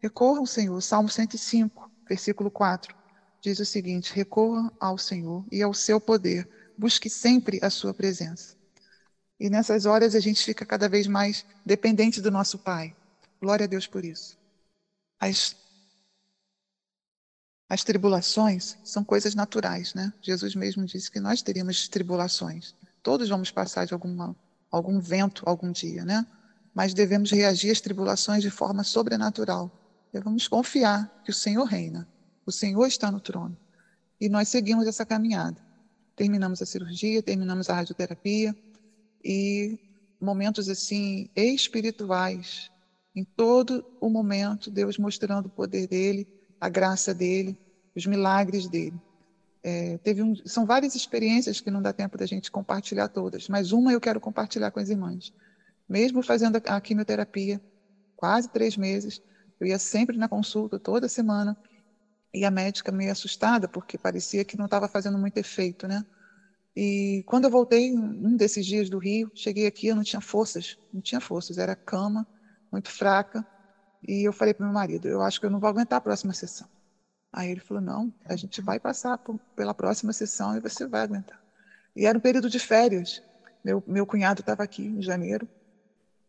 [0.00, 0.80] recorra ao Senhor.
[0.82, 2.94] Salmo 105, versículo 4,
[3.40, 8.56] diz o seguinte: recorra ao Senhor e ao seu poder busque sempre a sua presença.
[9.44, 12.96] E nessas horas a gente fica cada vez mais dependente do nosso Pai.
[13.38, 14.38] Glória a Deus por isso.
[15.20, 15.54] As,
[17.68, 20.14] as tribulações são coisas naturais, né?
[20.22, 22.74] Jesus mesmo disse que nós teríamos tribulações.
[23.02, 24.34] Todos vamos passar de alguma,
[24.70, 26.26] algum vento algum dia, né?
[26.72, 29.70] Mas devemos reagir às tribulações de forma sobrenatural.
[30.10, 32.08] Devemos confiar que o Senhor reina,
[32.46, 33.54] o Senhor está no trono.
[34.18, 35.62] E nós seguimos essa caminhada
[36.16, 38.54] terminamos a cirurgia, terminamos a radioterapia
[39.24, 39.78] e
[40.20, 42.70] momentos assim espirituais,
[43.14, 46.28] em todo o momento, Deus mostrando o poder dele,
[46.60, 47.58] a graça dele,
[47.94, 49.00] os milagres dele.
[49.62, 53.72] É, teve um, são várias experiências que não dá tempo da gente compartilhar todas, mas
[53.72, 55.32] uma eu quero compartilhar com as irmãs.
[55.88, 57.62] Mesmo fazendo a, quimioterapia,
[58.16, 59.20] quase três meses,
[59.60, 61.56] eu ia sempre na consulta, toda semana,
[62.34, 66.04] e a médica meio assustada, porque parecia que não estava fazendo muito efeito, né?
[66.76, 70.76] E quando eu voltei, um desses dias do Rio, cheguei aqui, eu não tinha forças,
[70.92, 72.26] não tinha forças, era cama,
[72.70, 73.46] muito fraca.
[74.06, 76.32] E eu falei para meu marido, eu acho que eu não vou aguentar a próxima
[76.34, 76.68] sessão.
[77.32, 81.02] Aí ele falou, não, a gente vai passar por, pela próxima sessão e você vai
[81.02, 81.40] aguentar.
[81.96, 83.22] E era um período de férias.
[83.64, 85.48] Meu, meu cunhado estava aqui em janeiro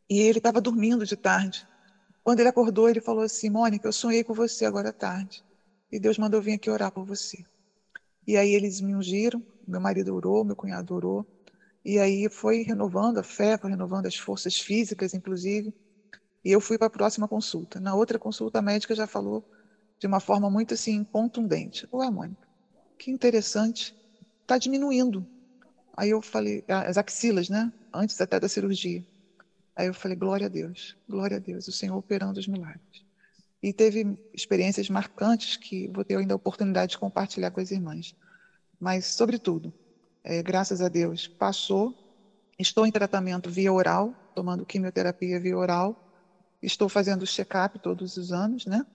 [0.09, 1.67] e ele estava dormindo de tarde.
[2.23, 5.43] Quando ele acordou, ele falou assim, Mônica, eu sonhei com você agora à tarde.
[5.91, 7.43] E Deus mandou vir aqui orar por você.
[8.27, 11.25] E aí eles me ungiram, meu marido orou, meu cunhado orou.
[11.83, 15.73] E aí foi renovando a fé, foi renovando as forças físicas, inclusive.
[16.43, 17.79] E eu fui para a próxima consulta.
[17.79, 19.43] Na outra consulta, a médica já falou
[19.99, 21.87] de uma forma muito assim contundente.
[21.93, 22.47] Ué, Mônica,
[22.97, 23.95] que interessante.
[24.41, 25.25] Está diminuindo.
[25.97, 27.71] Aí eu falei, as axilas, né?
[27.93, 29.03] Antes até da cirurgia.
[29.75, 33.05] Aí eu falei, glória a Deus, glória a Deus, o Senhor operando os milagres
[33.65, 38.15] e teve experiências marcantes que vou ter ainda a oportunidade de compartilhar com as irmãs.
[38.79, 39.73] Mas, sobretudo,
[40.23, 41.93] é, graças a Deus, passou.
[42.57, 46.01] Estou em tratamento via oral, tomando quimioterapia via oral.
[46.61, 48.85] Estou fazendo check-up todos os anos, né?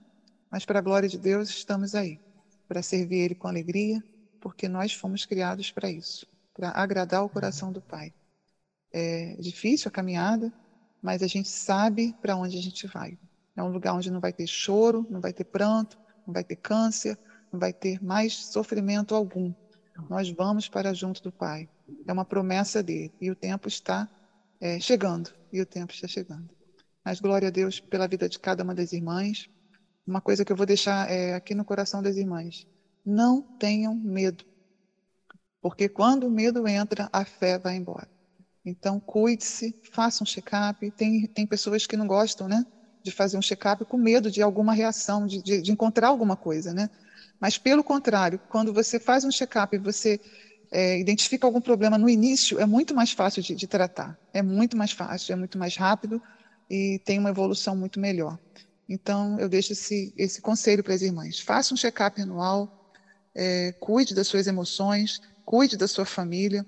[0.50, 2.18] Mas, para a glória de Deus, estamos aí,
[2.66, 4.02] para servir Ele com alegria,
[4.40, 8.12] porque nós fomos criados para isso, para agradar o coração do Pai.
[8.92, 10.52] É difícil a caminhada,
[11.00, 13.18] mas a gente sabe para onde a gente vai.
[13.56, 16.56] É um lugar onde não vai ter choro, não vai ter pranto, não vai ter
[16.56, 17.18] câncer,
[17.52, 19.52] não vai ter mais sofrimento algum.
[20.08, 21.68] Nós vamos para junto do Pai.
[22.06, 23.12] É uma promessa dele.
[23.20, 24.08] E o tempo está
[24.60, 25.30] é, chegando.
[25.52, 26.48] E o tempo está chegando.
[27.04, 29.48] Mas glória a Deus pela vida de cada uma das irmãs.
[30.06, 32.66] Uma coisa que eu vou deixar é, aqui no coração das irmãs:
[33.04, 34.44] não tenham medo.
[35.60, 38.08] Porque quando o medo entra, a fé vai embora.
[38.64, 40.90] Então, cuide-se, faça um check-up.
[40.92, 42.64] Tem, tem pessoas que não gostam, né?
[43.02, 46.72] de fazer um check-up com medo de alguma reação, de, de, de, encontrar alguma coisa,
[46.72, 46.90] né?
[47.40, 50.20] Mas, pelo contrário, quando você faz um check-up e você
[50.70, 54.18] é, identifica algum problema no início, é muito mais fácil de, de, tratar.
[54.32, 56.22] É muito mais fácil, é muito mais rápido
[56.68, 58.38] e tem uma evolução muito melhor.
[58.88, 61.40] Então, eu deixo esse, esse conselho para as irmãs.
[61.40, 62.92] Faça um check-up anual,
[63.34, 66.66] é, cuide das suas emoções, cuide da sua família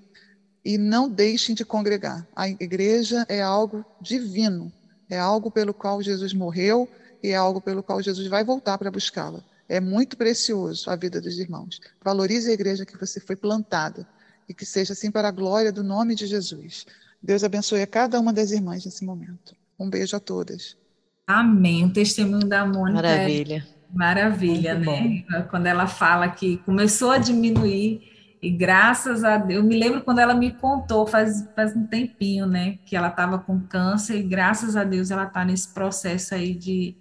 [0.65, 2.27] e não deixem de congregar.
[2.35, 4.71] A igreja é algo divino,
[5.09, 6.89] é algo pelo qual Jesus morreu
[7.21, 9.43] e é algo pelo qual Jesus vai voltar para buscá-la.
[9.67, 11.79] É muito precioso a vida dos irmãos.
[12.03, 14.07] Valorize a igreja que você foi plantada
[14.47, 16.85] e que seja assim para a glória do nome de Jesus.
[17.21, 19.55] Deus abençoe a cada uma das irmãs nesse momento.
[19.79, 20.77] Um beijo a todas.
[21.25, 21.85] Amém.
[21.85, 22.99] O testemunho da Mônica.
[22.99, 23.67] É maravilha.
[23.67, 25.25] É maravilha, muito né?
[25.29, 25.47] Bom.
[25.49, 30.19] Quando ela fala que começou a diminuir e graças a Deus, eu me lembro quando
[30.19, 34.75] ela me contou, faz, faz um tempinho, né, que ela estava com câncer, e graças
[34.75, 36.93] a Deus ela está nesse processo aí de,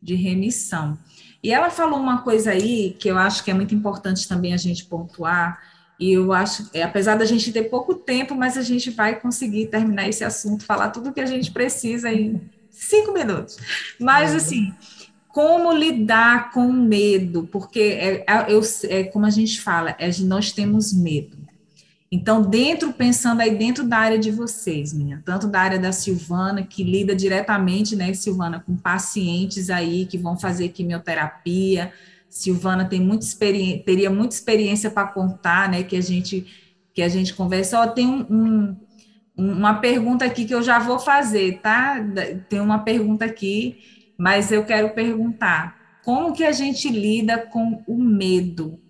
[0.00, 0.96] de remissão.
[1.42, 4.56] E ela falou uma coisa aí que eu acho que é muito importante também a
[4.56, 5.60] gente pontuar,
[5.98, 9.66] e eu acho, é, apesar da gente ter pouco tempo, mas a gente vai conseguir
[9.66, 13.56] terminar esse assunto, falar tudo o que a gente precisa em cinco minutos.
[13.98, 14.36] Mas, uhum.
[14.36, 14.74] assim,
[15.28, 20.10] como lidar com o medo, porque é, é, eu, é como a gente fala, é,
[20.20, 21.45] nós temos medo.
[22.16, 26.62] Então, dentro, pensando aí dentro da área de vocês, minha, tanto da área da Silvana,
[26.62, 31.92] que lida diretamente, né, Silvana, com pacientes aí que vão fazer quimioterapia.
[32.28, 36.46] Silvana tem muita experiência, teria muita experiência para contar, né, que a gente
[36.94, 37.78] que a gente conversa.
[37.80, 38.74] Ó, tem um,
[39.36, 42.02] um, uma pergunta aqui que eu já vou fazer, tá?
[42.48, 43.76] Tem uma pergunta aqui
[44.16, 48.80] mas eu quero perguntar, como que a gente lida com o medo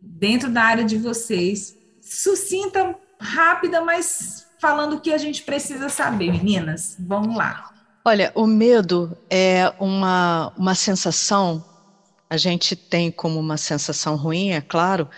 [0.00, 1.76] dentro da área de vocês?
[2.14, 6.96] Sucinta, rápida, mas falando o que a gente precisa saber, meninas.
[6.98, 7.70] Vamos lá.
[8.04, 11.64] Olha, o medo é uma, uma sensação,
[12.28, 15.08] a gente tem como uma sensação ruim, é claro,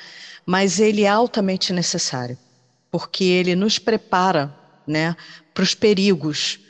[0.45, 2.39] mas ele é altamente necessário,
[2.91, 4.55] porque ele nos prepara
[4.87, 5.17] né,
[5.53, 6.61] para os perigos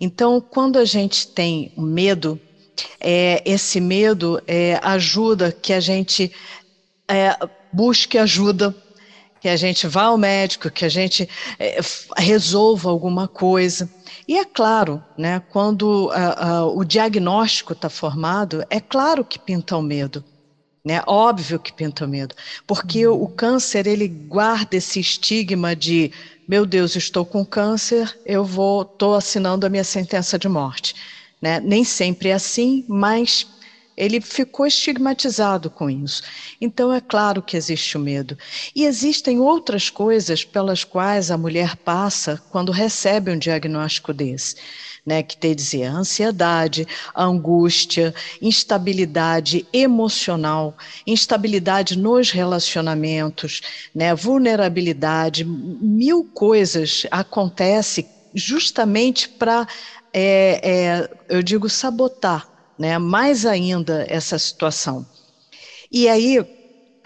[0.00, 2.40] então, quando a gente tem medo,
[3.00, 6.32] é, esse medo é, ajuda que a gente
[7.08, 7.36] é,
[7.72, 8.74] busque ajuda,
[9.44, 11.28] que a gente vá ao médico, que a gente
[11.58, 11.78] é,
[12.16, 13.86] resolva alguma coisa.
[14.26, 19.76] E é claro, né, quando a, a, o diagnóstico está formado, é claro que pinta
[19.76, 20.24] o medo.
[20.82, 21.02] Né?
[21.06, 22.34] Óbvio que pinta o medo,
[22.66, 26.10] porque o câncer ele guarda esse estigma de
[26.48, 30.94] meu Deus, estou com câncer, eu vou, estou assinando a minha sentença de morte.
[31.40, 31.60] Né?
[31.60, 33.46] Nem sempre é assim, mas
[33.96, 36.22] ele ficou estigmatizado com isso.
[36.60, 38.36] Então é claro que existe o medo.
[38.74, 44.56] E existem outras coisas pelas quais a mulher passa quando recebe um diagnóstico desse
[45.04, 50.76] né, que quer dizer ansiedade, angústia, instabilidade emocional,
[51.06, 53.60] instabilidade nos relacionamentos,
[53.94, 59.66] né, vulnerabilidade, mil coisas acontecem justamente para,
[60.12, 65.06] é, é, eu digo, sabotar né, mais ainda essa situação.
[65.90, 66.44] E aí,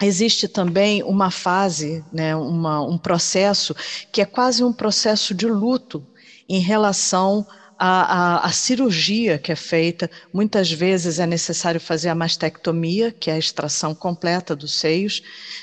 [0.01, 3.75] existe também uma fase, né, uma, um processo
[4.11, 6.07] que é quase um processo de luto
[6.47, 7.45] em relação
[7.81, 13.39] a, cirurgia que é feita, muitas vezes é necessário fazer a mastectomia, que é a
[13.39, 15.21] extração completa dos seios,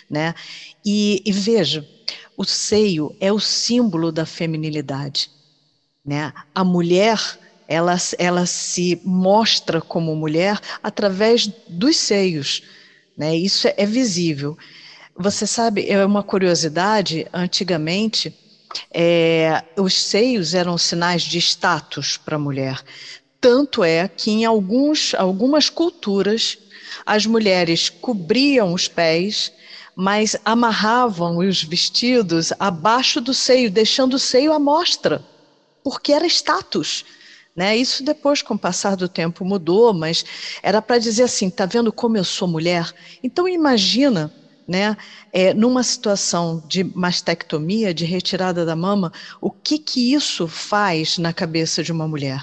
[0.09, 0.33] né?
[0.85, 1.87] E, e veja,
[2.37, 5.31] o seio é o símbolo da feminilidade,
[6.05, 6.33] né?
[6.55, 7.19] A mulher,
[7.69, 12.63] ela, ela se mostra como mulher através dos seios,
[13.17, 13.37] né?
[13.37, 14.57] Isso é, é visível.
[15.17, 18.35] Você sabe, é uma curiosidade, antigamente
[18.93, 22.83] é, os seios eram sinais de status para a mulher.
[23.41, 26.59] Tanto é que em alguns, algumas culturas
[27.05, 29.53] as mulheres cobriam os pés,
[29.95, 35.25] mas amarravam os vestidos abaixo do seio, deixando o seio à mostra,
[35.83, 37.05] porque era status.
[37.57, 37.77] Né?
[37.77, 40.25] Isso depois, com o passar do tempo, mudou, mas
[40.63, 42.91] era para dizer assim: tá vendo como eu sou mulher?
[43.23, 44.33] Então imagina
[44.69, 44.97] né?
[45.33, 51.33] É, numa situação de mastectomia, de retirada da mama, o que que isso faz na
[51.33, 52.43] cabeça de uma mulher?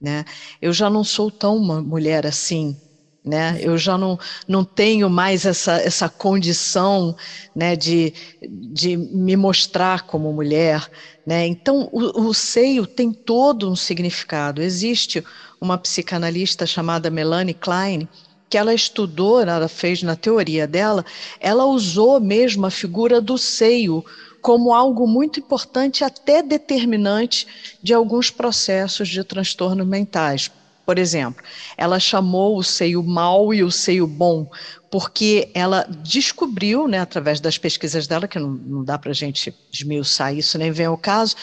[0.00, 0.24] Né?
[0.60, 2.78] Eu já não sou tão uma mulher assim,
[3.24, 3.58] né?
[3.60, 4.18] Eu já não,
[4.48, 7.14] não tenho mais essa, essa condição
[7.54, 8.12] né, de,
[8.42, 10.90] de me mostrar como mulher.
[11.26, 11.46] Né?
[11.46, 14.62] Então, o, o seio tem todo um significado.
[14.62, 15.22] Existe
[15.60, 18.08] uma psicanalista chamada Melanie Klein,
[18.48, 21.04] que ela estudou, ela fez na teoria dela,
[21.38, 24.04] ela usou mesmo a figura do seio
[24.40, 27.46] como algo muito importante, até determinante,
[27.82, 30.50] de alguns processos de transtornos mentais.
[30.84, 31.42] Por exemplo,
[31.76, 34.48] ela chamou o seio mau e o seio bom,
[34.90, 39.54] porque ela descobriu, né, através das pesquisas dela, que não, não dá para a gente
[39.72, 41.36] esmiuçar isso, nem vem ao caso,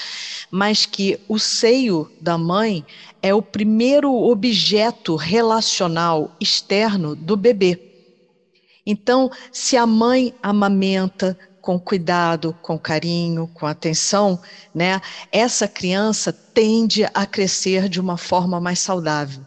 [0.51, 2.85] mas que o seio da mãe
[3.21, 7.79] é o primeiro objeto relacional externo do bebê.
[8.85, 11.38] Então, se a mãe amamenta,
[11.68, 14.39] com cuidado, com carinho, com atenção,
[14.74, 15.01] né,
[15.34, 19.43] essa criança tende a crescer de uma forma mais saudável.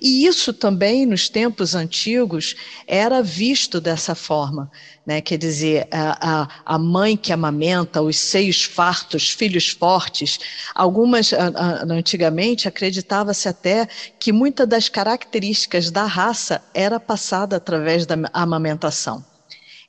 [0.00, 2.56] E isso também, nos tempos antigos,
[2.86, 4.70] era visto dessa forma.
[5.04, 5.20] Né?
[5.20, 10.40] Quer dizer, a, a, a mãe que amamenta, os seios fartos, filhos fortes.
[10.74, 13.86] Algumas, a, antigamente, acreditava-se até
[14.18, 19.22] que muitas das características da raça era passada através da amamentação.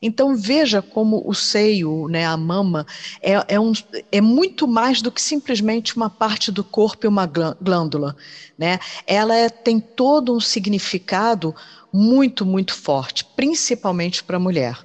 [0.01, 2.87] Então veja como o seio, né, a mama,
[3.21, 3.73] é, é, um,
[4.11, 8.15] é muito mais do que simplesmente uma parte do corpo e uma glândula.
[8.57, 8.79] Né?
[9.05, 11.53] Ela é, tem todo um significado
[11.91, 14.79] muito, muito forte, principalmente para a mulher.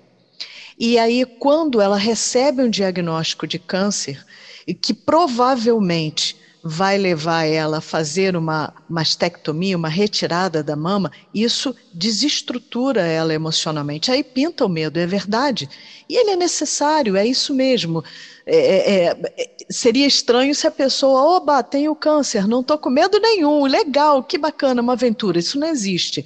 [0.76, 4.24] E aí, quando ela recebe um diagnóstico de câncer,
[4.66, 6.36] e que provavelmente
[6.66, 14.10] vai levar ela a fazer uma mastectomia, uma retirada da mama, isso desestrutura ela emocionalmente.
[14.10, 15.68] Aí pinta o medo, é verdade.
[16.08, 18.02] E ele é necessário, é isso mesmo.
[18.46, 23.18] É, é, é, seria estranho se a pessoa, oba, tenho câncer, não estou com medo
[23.20, 25.38] nenhum, legal, que bacana, uma aventura.
[25.38, 26.24] Isso não existe.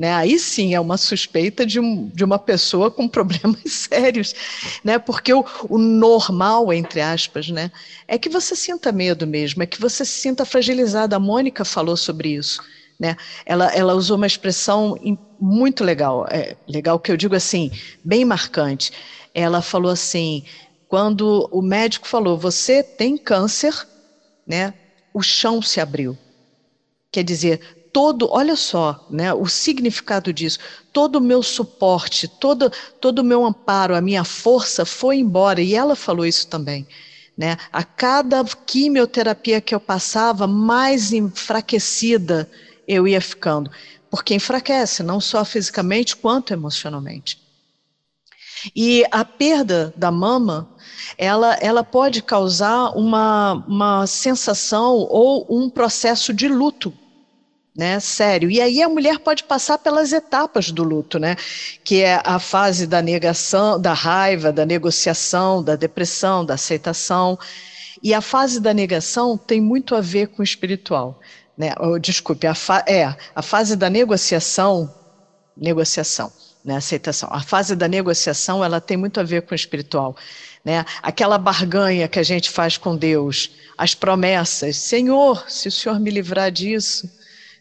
[0.00, 0.14] Né?
[0.14, 4.34] Aí sim é uma suspeita de, um, de uma pessoa com problemas sérios,
[4.82, 4.98] né?
[4.98, 7.70] porque o, o, normal, entre aspas, né?
[8.08, 11.16] é que você sinta medo mesmo, é que você se sinta fragilizada.
[11.16, 12.62] A Mônica falou sobre isso.
[12.98, 13.14] Né?
[13.44, 14.96] Ela, ela usou uma expressão
[15.38, 17.70] muito legal, é, legal que eu digo assim,
[18.02, 18.92] bem marcante.
[19.34, 20.42] Ela falou assim:
[20.88, 23.74] quando o médico falou, você tem câncer,
[24.46, 24.72] né?
[25.12, 26.16] o chão se abriu.
[27.12, 27.60] Quer dizer,
[27.92, 30.58] todo, olha só, né, o significado disso,
[30.92, 32.70] todo o meu suporte, todo
[33.00, 36.86] todo o meu amparo, a minha força foi embora, e ela falou isso também.
[37.36, 37.56] Né?
[37.72, 42.50] A cada quimioterapia que eu passava, mais enfraquecida
[42.86, 43.70] eu ia ficando,
[44.10, 47.40] porque enfraquece, não só fisicamente, quanto emocionalmente.
[48.76, 50.68] E a perda da mama,
[51.16, 56.92] ela, ela pode causar uma, uma sensação ou um processo de luto
[57.76, 58.00] né?
[58.00, 58.50] Sério.
[58.50, 61.36] E aí a mulher pode passar pelas etapas do luto, né?
[61.84, 67.38] Que é a fase da negação, da raiva, da negociação, da depressão, da aceitação.
[68.02, 71.20] E a fase da negação tem muito a ver com o espiritual,
[71.56, 71.72] né?
[72.00, 72.54] Desculpe, a
[72.86, 74.92] é a fase da negociação,
[75.56, 76.32] negociação,
[76.64, 76.76] né?
[76.76, 77.28] Aceitação.
[77.32, 80.16] A fase da negociação ela tem muito a ver com o espiritual.
[80.62, 80.84] Né?
[81.02, 86.10] Aquela barganha que a gente faz com Deus, as promessas, Senhor, se o Senhor me
[86.10, 87.08] livrar disso,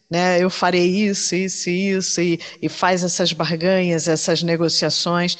[0.09, 0.41] né?
[0.41, 5.37] Eu farei isso, isso, isso, e, e faz essas barganhas, essas negociações.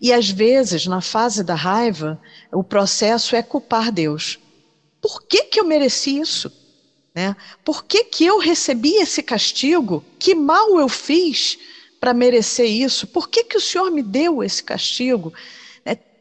[0.00, 2.20] E às vezes, na fase da raiva,
[2.52, 4.38] o processo é culpar Deus.
[5.00, 6.52] Por que, que eu mereci isso?
[7.14, 7.34] Né?
[7.64, 10.04] Por que, que eu recebi esse castigo?
[10.18, 11.58] Que mal eu fiz
[11.98, 13.06] para merecer isso?
[13.06, 15.32] Por que, que o Senhor me deu esse castigo?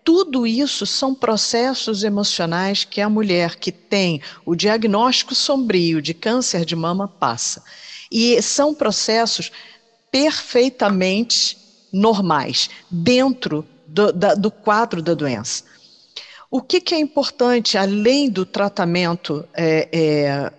[0.08, 6.64] Tudo isso são processos emocionais que a mulher que tem o diagnóstico sombrio de câncer
[6.64, 7.62] de mama passa.
[8.10, 9.52] E são processos
[10.10, 11.58] perfeitamente
[11.92, 15.66] normais, dentro do, da, do quadro da doença.
[16.50, 20.54] O que, que, é importante, além do tratamento é, é,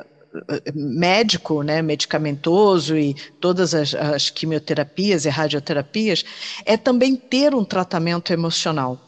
[0.75, 6.23] médico, né, medicamentoso e todas as, as quimioterapias e radioterapias,
[6.67, 9.08] é também ter um tratamento emocional.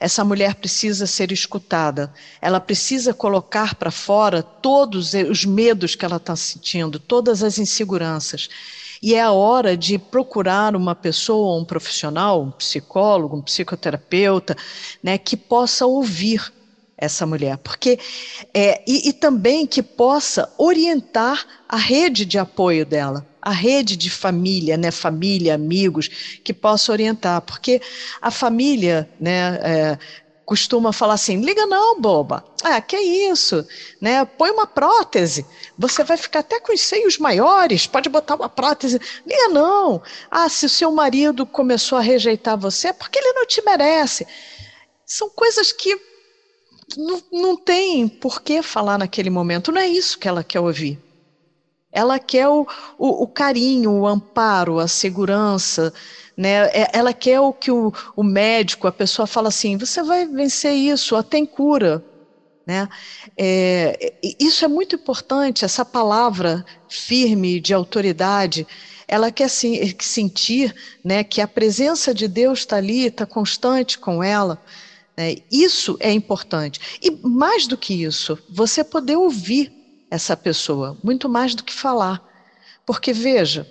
[0.00, 6.16] Essa mulher precisa ser escutada, ela precisa colocar para fora todos os medos que ela
[6.16, 8.48] está sentindo, todas as inseguranças.
[9.02, 14.56] E é a hora de procurar uma pessoa, um profissional, um psicólogo, um psicoterapeuta,
[15.02, 16.50] né, que possa ouvir
[16.96, 17.98] essa mulher, porque
[18.54, 24.10] é, e, e também que possa orientar a rede de apoio dela a rede de
[24.10, 26.08] família, né, família, amigos,
[26.44, 27.80] que possa orientar, porque
[28.20, 29.98] a família, né, é,
[30.50, 33.64] costuma falar assim, liga não, boba, ah, que isso,
[34.00, 35.46] né, põe uma prótese,
[35.78, 40.48] você vai ficar até com os seios maiores, pode botar uma prótese, liga não, ah,
[40.48, 44.26] se o seu marido começou a rejeitar você, é porque ele não te merece,
[45.06, 45.96] são coisas que
[46.96, 50.98] não, não tem por que falar naquele momento, não é isso que ela quer ouvir,
[51.92, 52.66] ela quer o,
[52.98, 55.92] o, o, carinho, o amparo, a segurança,
[56.36, 56.68] né?
[56.68, 60.72] É, ela quer o que o, o médico, a pessoa fala assim: você vai vencer
[60.72, 62.04] isso, ó, tem cura.
[62.66, 62.88] Né?
[63.36, 68.66] É, isso é muito importante, essa palavra firme de autoridade,
[69.08, 70.72] ela quer sim, sentir
[71.04, 74.62] né, que a presença de Deus está ali, está constante com ela.
[75.16, 75.36] Né?
[75.50, 76.98] Isso é importante.
[77.02, 79.79] E mais do que isso, você poder ouvir
[80.10, 82.22] essa pessoa, muito mais do que falar.
[82.86, 83.68] Porque, veja,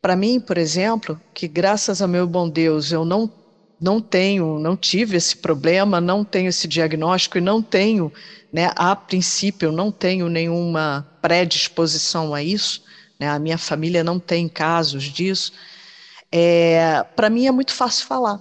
[0.00, 3.32] para mim, por exemplo, que graças ao meu bom Deus eu não
[3.80, 8.10] não tenho, não tive esse problema, não tenho esse diagnóstico e não tenho,
[8.52, 12.80] né, a princípio, não tenho nenhuma predisposição a isso,
[13.20, 15.52] né, a minha família não tem casos disso.
[16.32, 18.40] É, Para mim é muito fácil falar.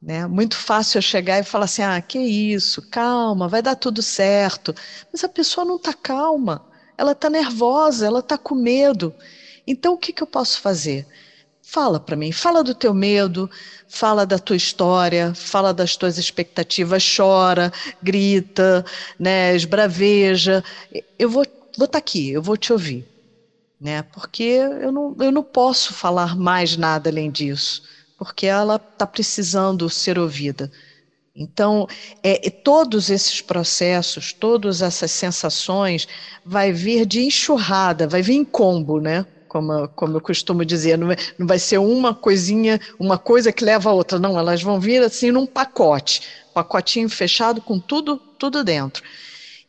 [0.00, 0.26] Né?
[0.26, 4.74] Muito fácil eu chegar e falar assim: ah, que isso, calma, vai dar tudo certo.
[5.12, 6.64] Mas a pessoa não está calma,
[6.96, 9.14] ela está nervosa, ela está com medo.
[9.66, 11.06] Então o que, que eu posso fazer?
[11.62, 13.48] Fala para mim, fala do teu medo,
[13.88, 17.72] fala da tua história, fala das tuas expectativas, chora,
[18.02, 18.84] grita,
[19.18, 20.64] né, esbraveja.
[21.18, 23.06] Eu vou estar vou tá aqui, eu vou te ouvir,
[23.80, 24.02] né?
[24.02, 27.82] Porque eu não, eu não posso falar mais nada além disso,
[28.20, 30.70] porque ela está precisando ser ouvida.
[31.34, 31.88] Então,
[32.22, 36.06] é, todos esses processos, todas essas sensações,
[36.44, 39.24] vai vir de enxurrada, vai vir em combo, né?
[39.48, 41.08] como, como eu costumo dizer, não
[41.38, 45.02] não vai ser uma coisinha, uma coisa que leva a outra, não, elas vão vir
[45.02, 46.20] assim num pacote,
[46.52, 49.02] pacotinho fechado com tudo, tudo dentro.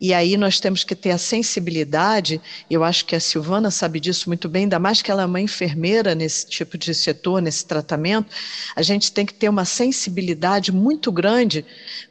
[0.01, 4.27] E aí nós temos que ter a sensibilidade, eu acho que a Silvana sabe disso
[4.27, 8.33] muito bem, ainda mais que ela é uma enfermeira nesse tipo de setor, nesse tratamento,
[8.75, 11.63] a gente tem que ter uma sensibilidade muito grande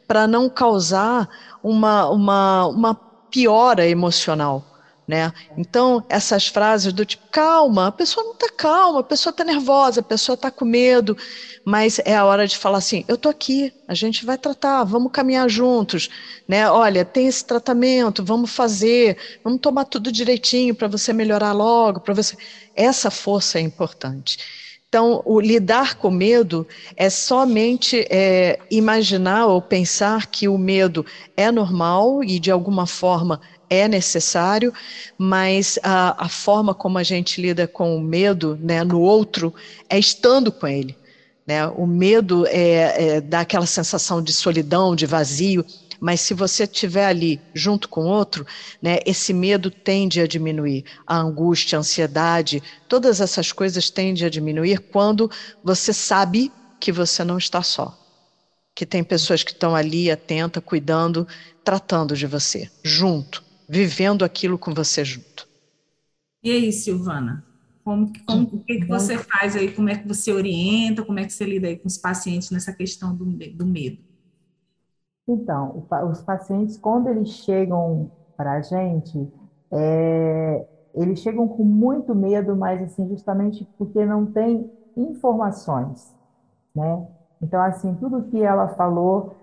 [0.06, 1.28] para não causar
[1.64, 4.69] uma, uma, uma piora emocional.
[5.10, 5.32] Né?
[5.58, 9.98] Então, essas frases do tipo, calma, a pessoa não está calma, a pessoa está nervosa,
[9.98, 11.16] a pessoa está com medo,
[11.64, 15.10] mas é a hora de falar assim: eu estou aqui, a gente vai tratar, vamos
[15.10, 16.08] caminhar juntos.
[16.46, 16.70] Né?
[16.70, 22.14] Olha, tem esse tratamento, vamos fazer, vamos tomar tudo direitinho para você melhorar logo, para
[22.14, 22.36] você.
[22.76, 24.38] Essa força é importante.
[24.88, 31.04] Então, o lidar com medo é somente é, imaginar ou pensar que o medo
[31.36, 33.40] é normal e, de alguma forma,
[33.70, 34.74] é necessário,
[35.16, 39.54] mas a, a, forma como a gente lida com o medo né, no outro
[39.88, 40.98] é estando com ele.
[41.46, 41.64] Né?
[41.68, 45.64] O medo é, é, dá aquela sensação de solidão, de vazio,
[46.00, 48.44] mas se você estiver ali junto com outro,
[48.82, 50.84] né, esse medo tende a diminuir.
[51.06, 55.30] A angústia, a ansiedade, todas essas coisas tendem a diminuir quando
[55.62, 56.50] você sabe
[56.80, 57.96] que você não está só.
[58.74, 61.28] Que tem pessoas que estão ali, atenta, cuidando,
[61.62, 65.48] tratando de você, junto vivendo aquilo com você junto.
[66.42, 67.44] E aí, Silvana?
[67.84, 69.74] Como, como, o que, que você faz aí?
[69.74, 71.04] Como é que você orienta?
[71.04, 73.98] Como é que você lida aí com os pacientes nessa questão do, do medo?
[75.26, 79.18] Então, os pacientes, quando eles chegam para a gente,
[79.72, 86.12] é, eles chegam com muito medo, mas assim, justamente porque não tem informações,
[86.74, 87.08] né?
[87.42, 89.36] Então, assim, tudo que ela falou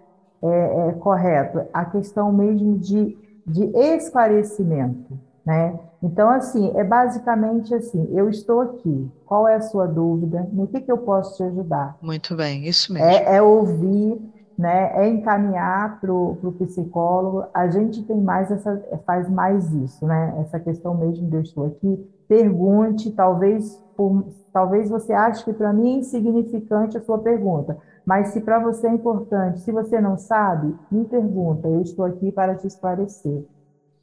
[0.44, 1.60] é, é correto.
[1.74, 3.18] A questão mesmo de
[3.48, 5.80] de esclarecimento, né?
[6.04, 10.48] Então, assim, é basicamente assim: eu estou aqui, qual é a sua dúvida?
[10.52, 11.98] No que, que eu posso te ajudar?
[12.02, 13.08] Muito bem, isso mesmo.
[13.08, 14.20] É, é ouvir,
[14.58, 14.92] né?
[14.96, 17.46] É encaminhar para o psicólogo.
[17.54, 20.36] A gente tem mais essa, faz mais isso, né?
[20.42, 22.12] Essa questão mesmo de eu estou aqui.
[22.28, 27.78] Pergunte, talvez, por, talvez você ache que para mim é insignificante a sua pergunta,
[28.08, 32.32] mas se para você é importante, se você não sabe, me pergunta, eu estou aqui
[32.32, 33.44] para te esclarecer.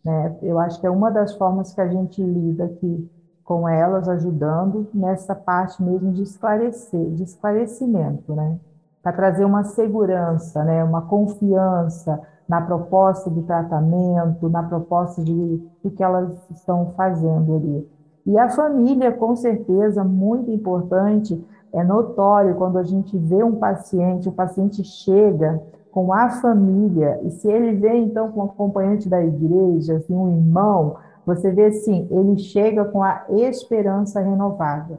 [0.04, 0.36] Né?
[0.42, 3.10] Eu acho que é uma das formas que a gente lida aqui
[3.42, 8.58] com elas, ajudando nessa parte mesmo de esclarecer, de esclarecimento, né?
[9.02, 10.84] Para trazer uma segurança, né?
[10.84, 17.88] uma confiança na proposta de tratamento, na proposta de o que elas estão fazendo ali.
[18.26, 21.42] E a família, com certeza, muito importante,
[21.74, 25.60] é notório quando a gente vê um paciente, o paciente chega
[25.90, 30.36] com a família, e se ele vem então com um acompanhante da igreja, assim, um
[30.36, 30.96] irmão,
[31.26, 34.98] você vê assim, ele chega com a esperança renovada.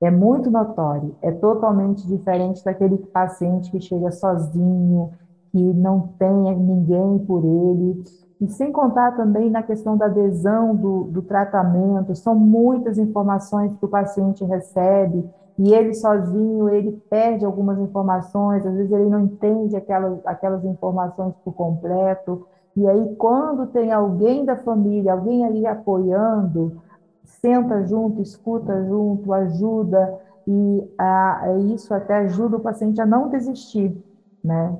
[0.00, 5.12] É muito notório, é totalmente diferente daquele paciente que chega sozinho,
[5.52, 8.02] que não tem ninguém por ele.
[8.40, 13.84] E sem contar também na questão da adesão do, do tratamento, são muitas informações que
[13.84, 15.24] o paciente recebe,
[15.58, 21.34] e ele sozinho, ele perde algumas informações, às vezes ele não entende aquelas, aquelas informações
[21.44, 22.46] por completo,
[22.76, 26.80] e aí quando tem alguém da família, alguém ali apoiando,
[27.24, 31.44] senta junto, escuta junto, ajuda, e a,
[31.74, 33.96] isso até ajuda o paciente a não desistir,
[34.42, 34.76] né?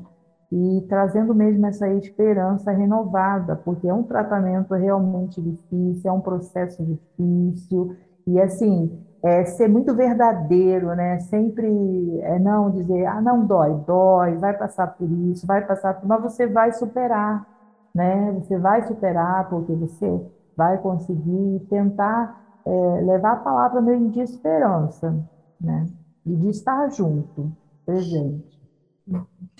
[0.52, 6.84] e trazendo mesmo essa esperança renovada, porque é um tratamento realmente difícil, é um processo
[6.84, 7.96] difícil,
[8.26, 11.20] e assim, é ser muito verdadeiro, né?
[11.20, 11.68] Sempre
[12.22, 16.06] é não dizer, ah, não dói, dói, vai passar por isso, vai passar por...
[16.08, 17.46] Mas você vai superar,
[17.94, 18.32] né?
[18.32, 20.20] Você vai superar, porque você
[20.56, 25.14] vai conseguir tentar é, levar a palavra mesmo de esperança,
[25.60, 25.86] né?
[26.26, 27.52] E de estar junto,
[27.86, 28.60] presente.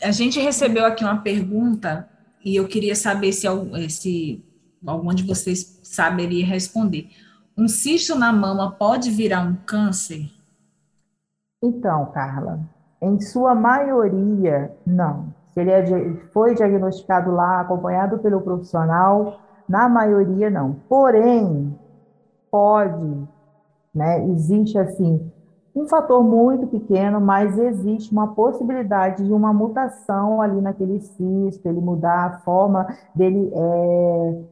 [0.03, 2.09] A gente recebeu aqui uma pergunta
[2.45, 3.47] e eu queria saber se,
[3.89, 4.45] se
[4.85, 7.09] algum de vocês saberia responder.
[7.57, 10.31] Um cisto na mama pode virar um câncer?
[11.63, 12.61] Então, Carla,
[13.01, 15.35] em sua maioria, não.
[15.53, 20.75] Se ele é, foi diagnosticado lá, acompanhado pelo profissional, na maioria não.
[20.89, 21.79] Porém,
[22.51, 23.29] pode,
[23.95, 24.27] né?
[24.29, 25.31] Existe assim
[25.75, 31.81] um fator muito pequeno, mas existe uma possibilidade de uma mutação ali naquele cisto, ele
[31.81, 34.43] mudar a forma dele é,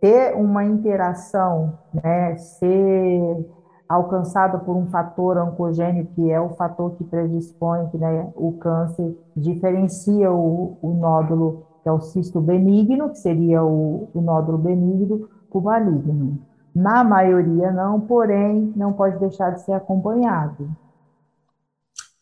[0.00, 3.46] ter uma interação, né, ser
[3.88, 9.16] alcançado por um fator oncogênico, que é o fator que predispõe que né, o câncer,
[9.36, 15.28] diferencia o, o, nódulo, que é o cisto benigno, que seria o, o nódulo benigno,
[15.50, 16.38] o maligno.
[16.72, 20.70] Na maioria não, porém, não pode deixar de ser acompanhado.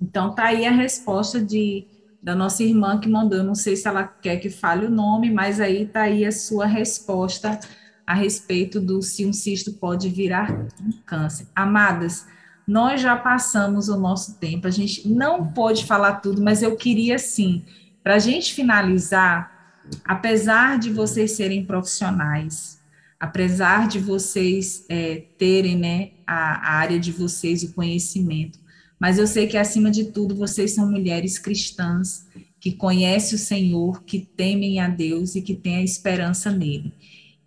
[0.01, 1.87] Então, tá aí a resposta de,
[2.29, 3.39] da nossa irmã que mandou.
[3.39, 6.31] Eu não sei se ela quer que fale o nome, mas aí tá aí a
[6.31, 7.59] sua resposta
[8.07, 11.47] a respeito do se um cisto pode virar um câncer.
[11.57, 12.26] Amadas,
[12.66, 17.18] nós já passamos o nosso tempo, a gente não pôde falar tudo, mas eu queria
[17.18, 17.64] sim,
[18.05, 22.79] para a gente finalizar, apesar de vocês serem profissionais,
[23.18, 28.58] apesar de vocês é, terem né, a, a área de vocês, o conhecimento,
[28.99, 32.27] mas eu sei que acima de tudo vocês são mulheres cristãs
[32.61, 36.93] que conhecem o Senhor, que temem a Deus e que têm a esperança nele.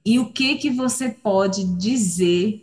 [0.06, 2.62] E o que que você pode dizer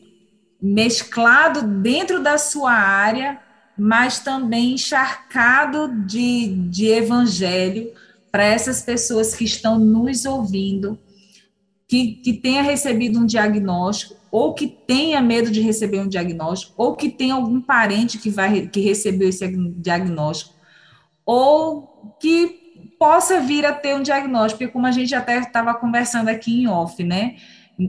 [0.60, 3.40] mesclado dentro da sua área,
[3.76, 7.92] mas também encharcado de, de evangelho
[8.32, 10.98] para essas pessoas que estão nos ouvindo
[11.88, 16.94] que, que tenha recebido um diagnóstico, ou que tenha medo de receber um diagnóstico, ou
[16.94, 20.54] que tenha algum parente que, vai, que recebeu esse diagnóstico,
[21.24, 22.68] ou que
[22.98, 26.68] possa vir a ter um diagnóstico, porque como a gente até estava conversando aqui em
[26.68, 27.36] off, né?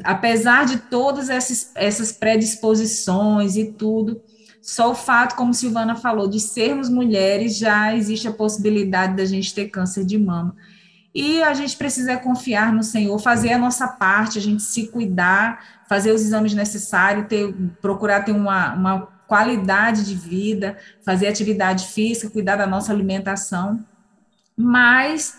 [0.04, 4.22] Apesar de todas essas, essas predisposições e tudo,
[4.62, 9.54] só o fato, como Silvana falou, de sermos mulheres, já existe a possibilidade da gente
[9.54, 10.56] ter câncer de mama.
[11.14, 15.84] E a gente precisa confiar no Senhor, fazer a nossa parte, a gente se cuidar,
[15.88, 22.30] fazer os exames necessários, ter, procurar ter uma, uma qualidade de vida, fazer atividade física,
[22.30, 23.84] cuidar da nossa alimentação.
[24.55, 25.38] Mas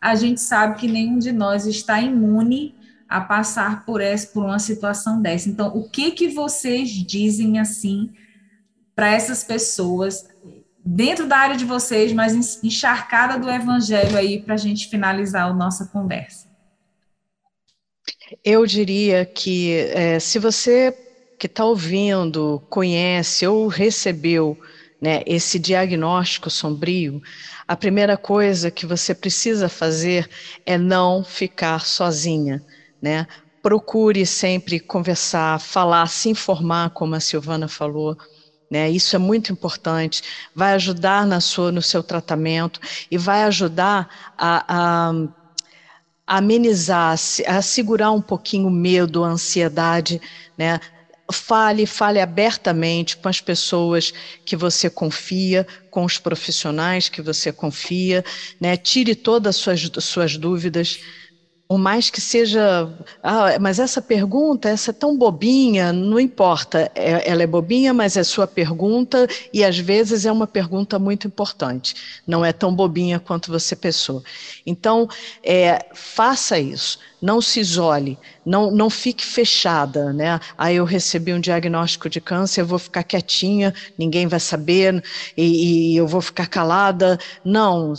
[0.00, 2.74] a gente sabe que nenhum de nós está imune
[3.08, 5.48] a passar por essa, por uma situação dessa.
[5.48, 8.12] Então, o que que vocês dizem assim
[8.94, 10.26] para essas pessoas
[10.84, 15.54] dentro da área de vocês, mas encharcada do evangelho aí para a gente finalizar a
[15.54, 16.46] nossa conversa?
[18.44, 20.96] Eu diria que é, se você
[21.38, 24.58] que está ouvindo conhece ou recebeu
[25.00, 27.20] né, esse diagnóstico sombrio,
[27.66, 30.28] a primeira coisa que você precisa fazer
[30.64, 32.62] é não ficar sozinha,
[33.00, 33.26] né?
[33.62, 38.16] Procure sempre conversar, falar, se informar, como a Silvana falou,
[38.70, 38.90] né?
[38.90, 40.22] Isso é muito importante,
[40.54, 45.12] vai ajudar na sua, no seu tratamento e vai ajudar a, a,
[46.26, 50.20] amenizar, a segurar um pouquinho o medo, a ansiedade,
[50.56, 50.80] né?
[51.32, 54.12] Fale, fale abertamente com as pessoas
[54.44, 58.22] que você confia, com os profissionais que você confia,
[58.60, 58.76] né?
[58.76, 61.00] Tire todas as suas, suas dúvidas
[61.74, 62.88] por mais que seja,
[63.20, 68.16] ah, mas essa pergunta, essa é tão bobinha, não importa, é, ela é bobinha, mas
[68.16, 73.18] é sua pergunta e às vezes é uma pergunta muito importante, não é tão bobinha
[73.18, 74.22] quanto você pensou.
[74.64, 75.08] Então,
[75.42, 78.16] é, faça isso, não se isole,
[78.46, 80.38] não, não fique fechada, né?
[80.56, 85.02] Ah, eu recebi um diagnóstico de câncer, eu vou ficar quietinha, ninguém vai saber
[85.36, 87.18] e, e eu vou ficar calada.
[87.44, 87.94] Não,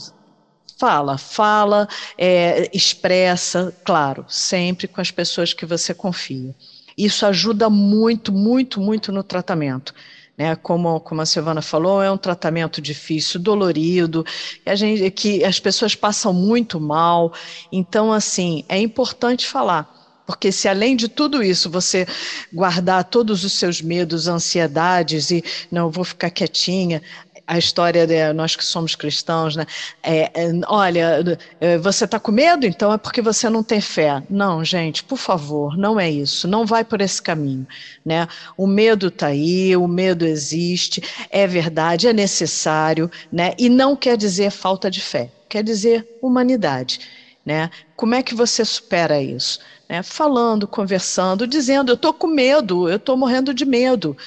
[0.78, 6.54] Fala, fala, é, expressa, claro, sempre com as pessoas que você confia.
[6.98, 9.94] Isso ajuda muito, muito, muito no tratamento.
[10.38, 14.26] Né, como, como a Silvana falou, é um tratamento difícil, dolorido,
[14.74, 17.32] gente, que as pessoas passam muito mal.
[17.72, 19.90] Então, assim, é importante falar,
[20.28, 22.06] porque se além de tudo isso você
[22.52, 27.02] guardar todos os seus medos, ansiedades e não vou ficar quietinha,
[27.48, 29.66] a história de nós que somos cristãos, né?
[30.02, 34.24] É, é, olha, é, você está com medo, então é porque você não tem fé.
[34.30, 36.48] Não, gente, por favor, não é isso.
[36.48, 37.68] Não vai por esse caminho,
[38.04, 38.28] né?
[38.58, 43.54] O medo está aí, o medo existe, é verdade, é necessário, né?
[43.58, 47.00] E não quer dizer falta de fé, quer dizer humanidade,
[47.46, 47.70] né?
[47.96, 49.60] Como é que você supera isso?
[49.88, 50.02] Né?
[50.02, 54.18] Falando, conversando, dizendo, eu estou com medo, eu estou morrendo de medo.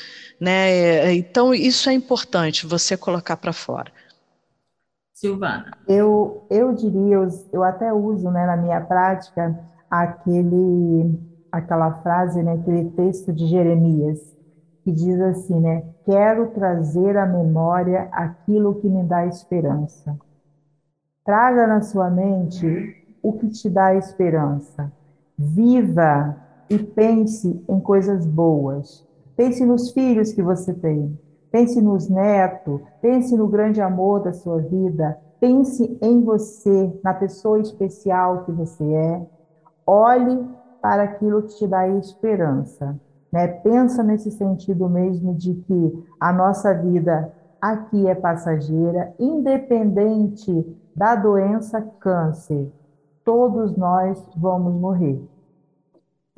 [0.41, 1.15] Né?
[1.15, 3.91] Então, isso é importante, você colocar para fora.
[5.13, 5.77] Silvana.
[5.89, 9.59] Eu, eu diria, eu, eu até uso né, na minha prática
[9.91, 11.19] aquele,
[11.51, 14.21] aquela frase, né, aquele texto de Jeremias,
[14.85, 15.85] que diz assim, né?
[16.05, 20.17] Quero trazer à memória aquilo que me dá esperança.
[21.25, 24.93] Traga na sua mente o que te dá esperança.
[25.37, 26.37] Viva
[26.71, 29.05] e pense em coisas boas.
[29.39, 31.17] Pense nos filhos que você tem.
[31.53, 32.81] Pense nos netos.
[33.01, 35.17] Pense no grande amor da sua vida.
[35.39, 39.25] Pense em você, na pessoa especial que você é.
[39.87, 40.45] Olhe
[40.83, 42.99] para aquilo que te dá esperança.
[43.31, 43.47] Né?
[43.47, 51.81] Pensa nesse sentido mesmo de que a nossa vida aqui é passageira, independente da doença
[52.01, 52.73] câncer.
[53.25, 55.23] Todos nós vamos morrer.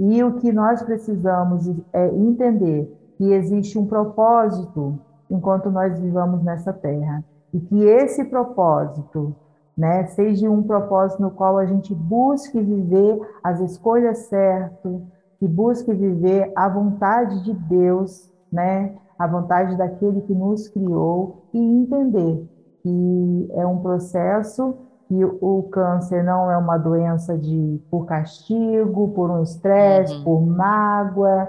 [0.02, 4.98] E o que nós precisamos é entender que existe um propósito
[5.30, 7.22] enquanto nós vivamos nessa terra.
[7.52, 9.36] E que esse propósito
[9.76, 15.02] né, seja um propósito no qual a gente busque viver as escolhas certas,
[15.38, 21.58] que busque viver a vontade de Deus, né, a vontade daquele que nos criou e
[21.58, 22.48] entender
[22.82, 24.78] que é um processo
[25.10, 30.22] que o câncer não é uma doença de por castigo, por um estresse, uhum.
[30.22, 31.48] por mágoa,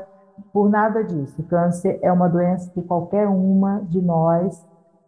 [0.51, 1.39] por nada disso.
[1.39, 4.66] O câncer é uma doença que qualquer uma de nós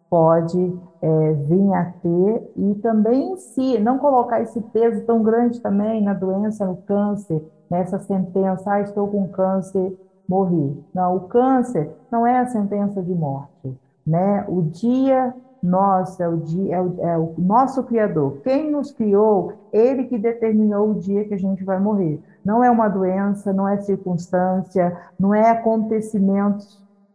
[0.08, 5.60] pode é, vir a ter e também em si, não colocar esse peso tão grande
[5.60, 9.98] também na doença, no câncer, nessa sentença, ah, estou com câncer,
[10.28, 10.80] morri.
[10.94, 13.76] Não, o câncer não é a sentença de morte,
[14.06, 14.44] né?
[14.46, 15.34] O dia
[15.64, 18.38] nosso, é o, dia, é o, é o nosso Criador.
[18.44, 22.20] Quem nos criou, ele que determinou o dia que a gente vai morrer.
[22.44, 26.66] Não é uma doença, não é circunstância, não é acontecimento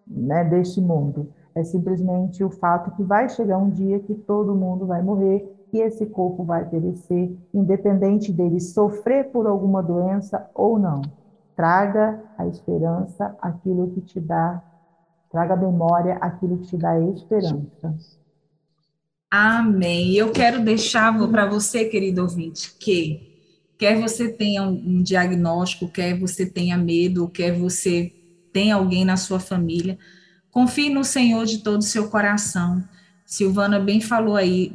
[0.08, 1.28] né, deste mundo.
[1.54, 5.80] É simplesmente o fato que vai chegar um dia que todo mundo vai morrer e
[5.80, 11.02] esse corpo vai perecer, independente dele sofrer por alguma doença ou não.
[11.56, 14.64] Traga a esperança, aquilo que te dá,
[15.30, 18.19] traga a memória, aquilo que te dá esperança.
[19.32, 20.16] Amém.
[20.16, 23.30] Eu quero deixar para você, querido ouvinte, que
[23.78, 28.12] quer você tenha um, diagnóstico, quer você tenha medo, quer você
[28.52, 30.00] tenha alguém na sua família,
[30.50, 32.84] confie no Senhor de todo o seu coração.
[33.24, 34.74] Silvana bem falou aí,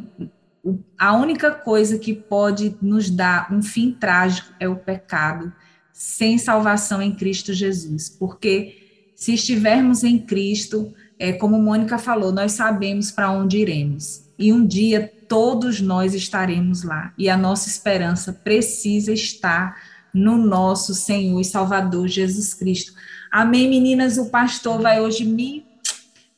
[0.96, 5.52] a única coisa que pode nos dar um fim trágico é o pecado,
[5.92, 12.52] sem salvação em Cristo Jesus, porque se estivermos em Cristo, é, como Mônica falou, nós
[12.52, 17.12] sabemos para onde iremos e um dia todos nós estaremos lá.
[17.16, 19.76] E a nossa esperança precisa estar
[20.12, 22.92] no nosso Senhor e Salvador Jesus Cristo.
[23.30, 24.16] Amém, meninas?
[24.16, 25.66] O pastor vai hoje me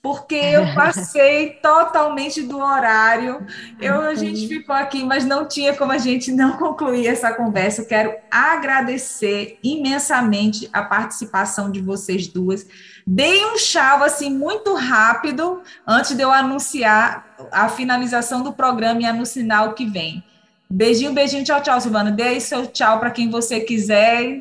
[0.06, 3.44] porque eu passei totalmente do horário.
[3.80, 7.82] Eu, a gente ficou aqui, mas não tinha como a gente não concluir essa conversa.
[7.82, 12.64] Eu quero agradecer imensamente a participação de vocês duas.
[13.04, 19.06] Dei um chave assim muito rápido antes de eu anunciar a finalização do programa e
[19.06, 20.22] anunciar o que vem.
[20.70, 22.12] Beijinho, beijinho, tchau, tchau, Silvana.
[22.12, 24.38] Dê seu tchau para quem você quiser.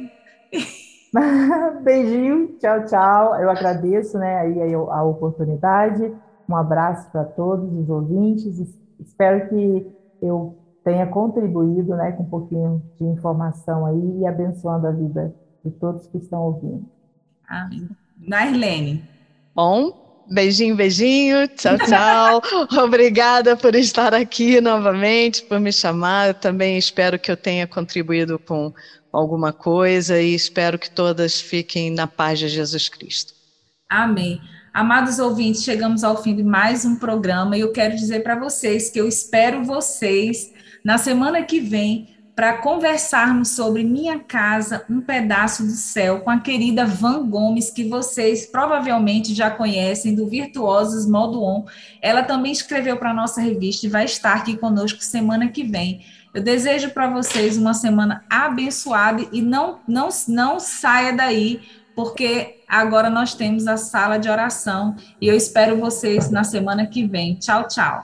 [1.83, 3.35] Beijinho, tchau, tchau.
[3.35, 6.11] Eu agradeço né, aí a oportunidade.
[6.47, 8.75] Um abraço para todos os ouvintes.
[8.99, 9.87] Espero que
[10.21, 15.71] eu tenha contribuído né, com um pouquinho de informação aí e abençoando a vida de
[15.71, 16.85] todos que estão ouvindo.
[17.47, 17.89] Amém.
[18.19, 19.03] Nairlene.
[19.55, 21.47] Bom, beijinho, beijinho.
[21.49, 22.41] Tchau, tchau.
[22.83, 26.27] Obrigada por estar aqui novamente, por me chamar.
[26.27, 28.73] Eu também espero que eu tenha contribuído com
[29.17, 33.33] alguma coisa e espero que todas fiquem na paz de Jesus Cristo.
[33.89, 34.41] Amém.
[34.73, 38.89] Amados ouvintes, chegamos ao fim de mais um programa e eu quero dizer para vocês
[38.89, 40.53] que eu espero vocês
[40.83, 46.41] na semana que vem para conversarmos sobre Minha Casa, um pedaço do céu, com a
[46.41, 51.63] querida Van Gomes, que vocês provavelmente já conhecem, do Virtuosos Modo On.
[52.01, 56.03] Ela também escreveu para a nossa revista e vai estar aqui conosco semana que vem.
[56.35, 61.61] Eu desejo para vocês uma semana abençoada e não, não, não saia daí,
[61.95, 67.07] porque agora nós temos a sala de oração e eu espero vocês na semana que
[67.07, 67.35] vem.
[67.35, 68.03] Tchau, tchau.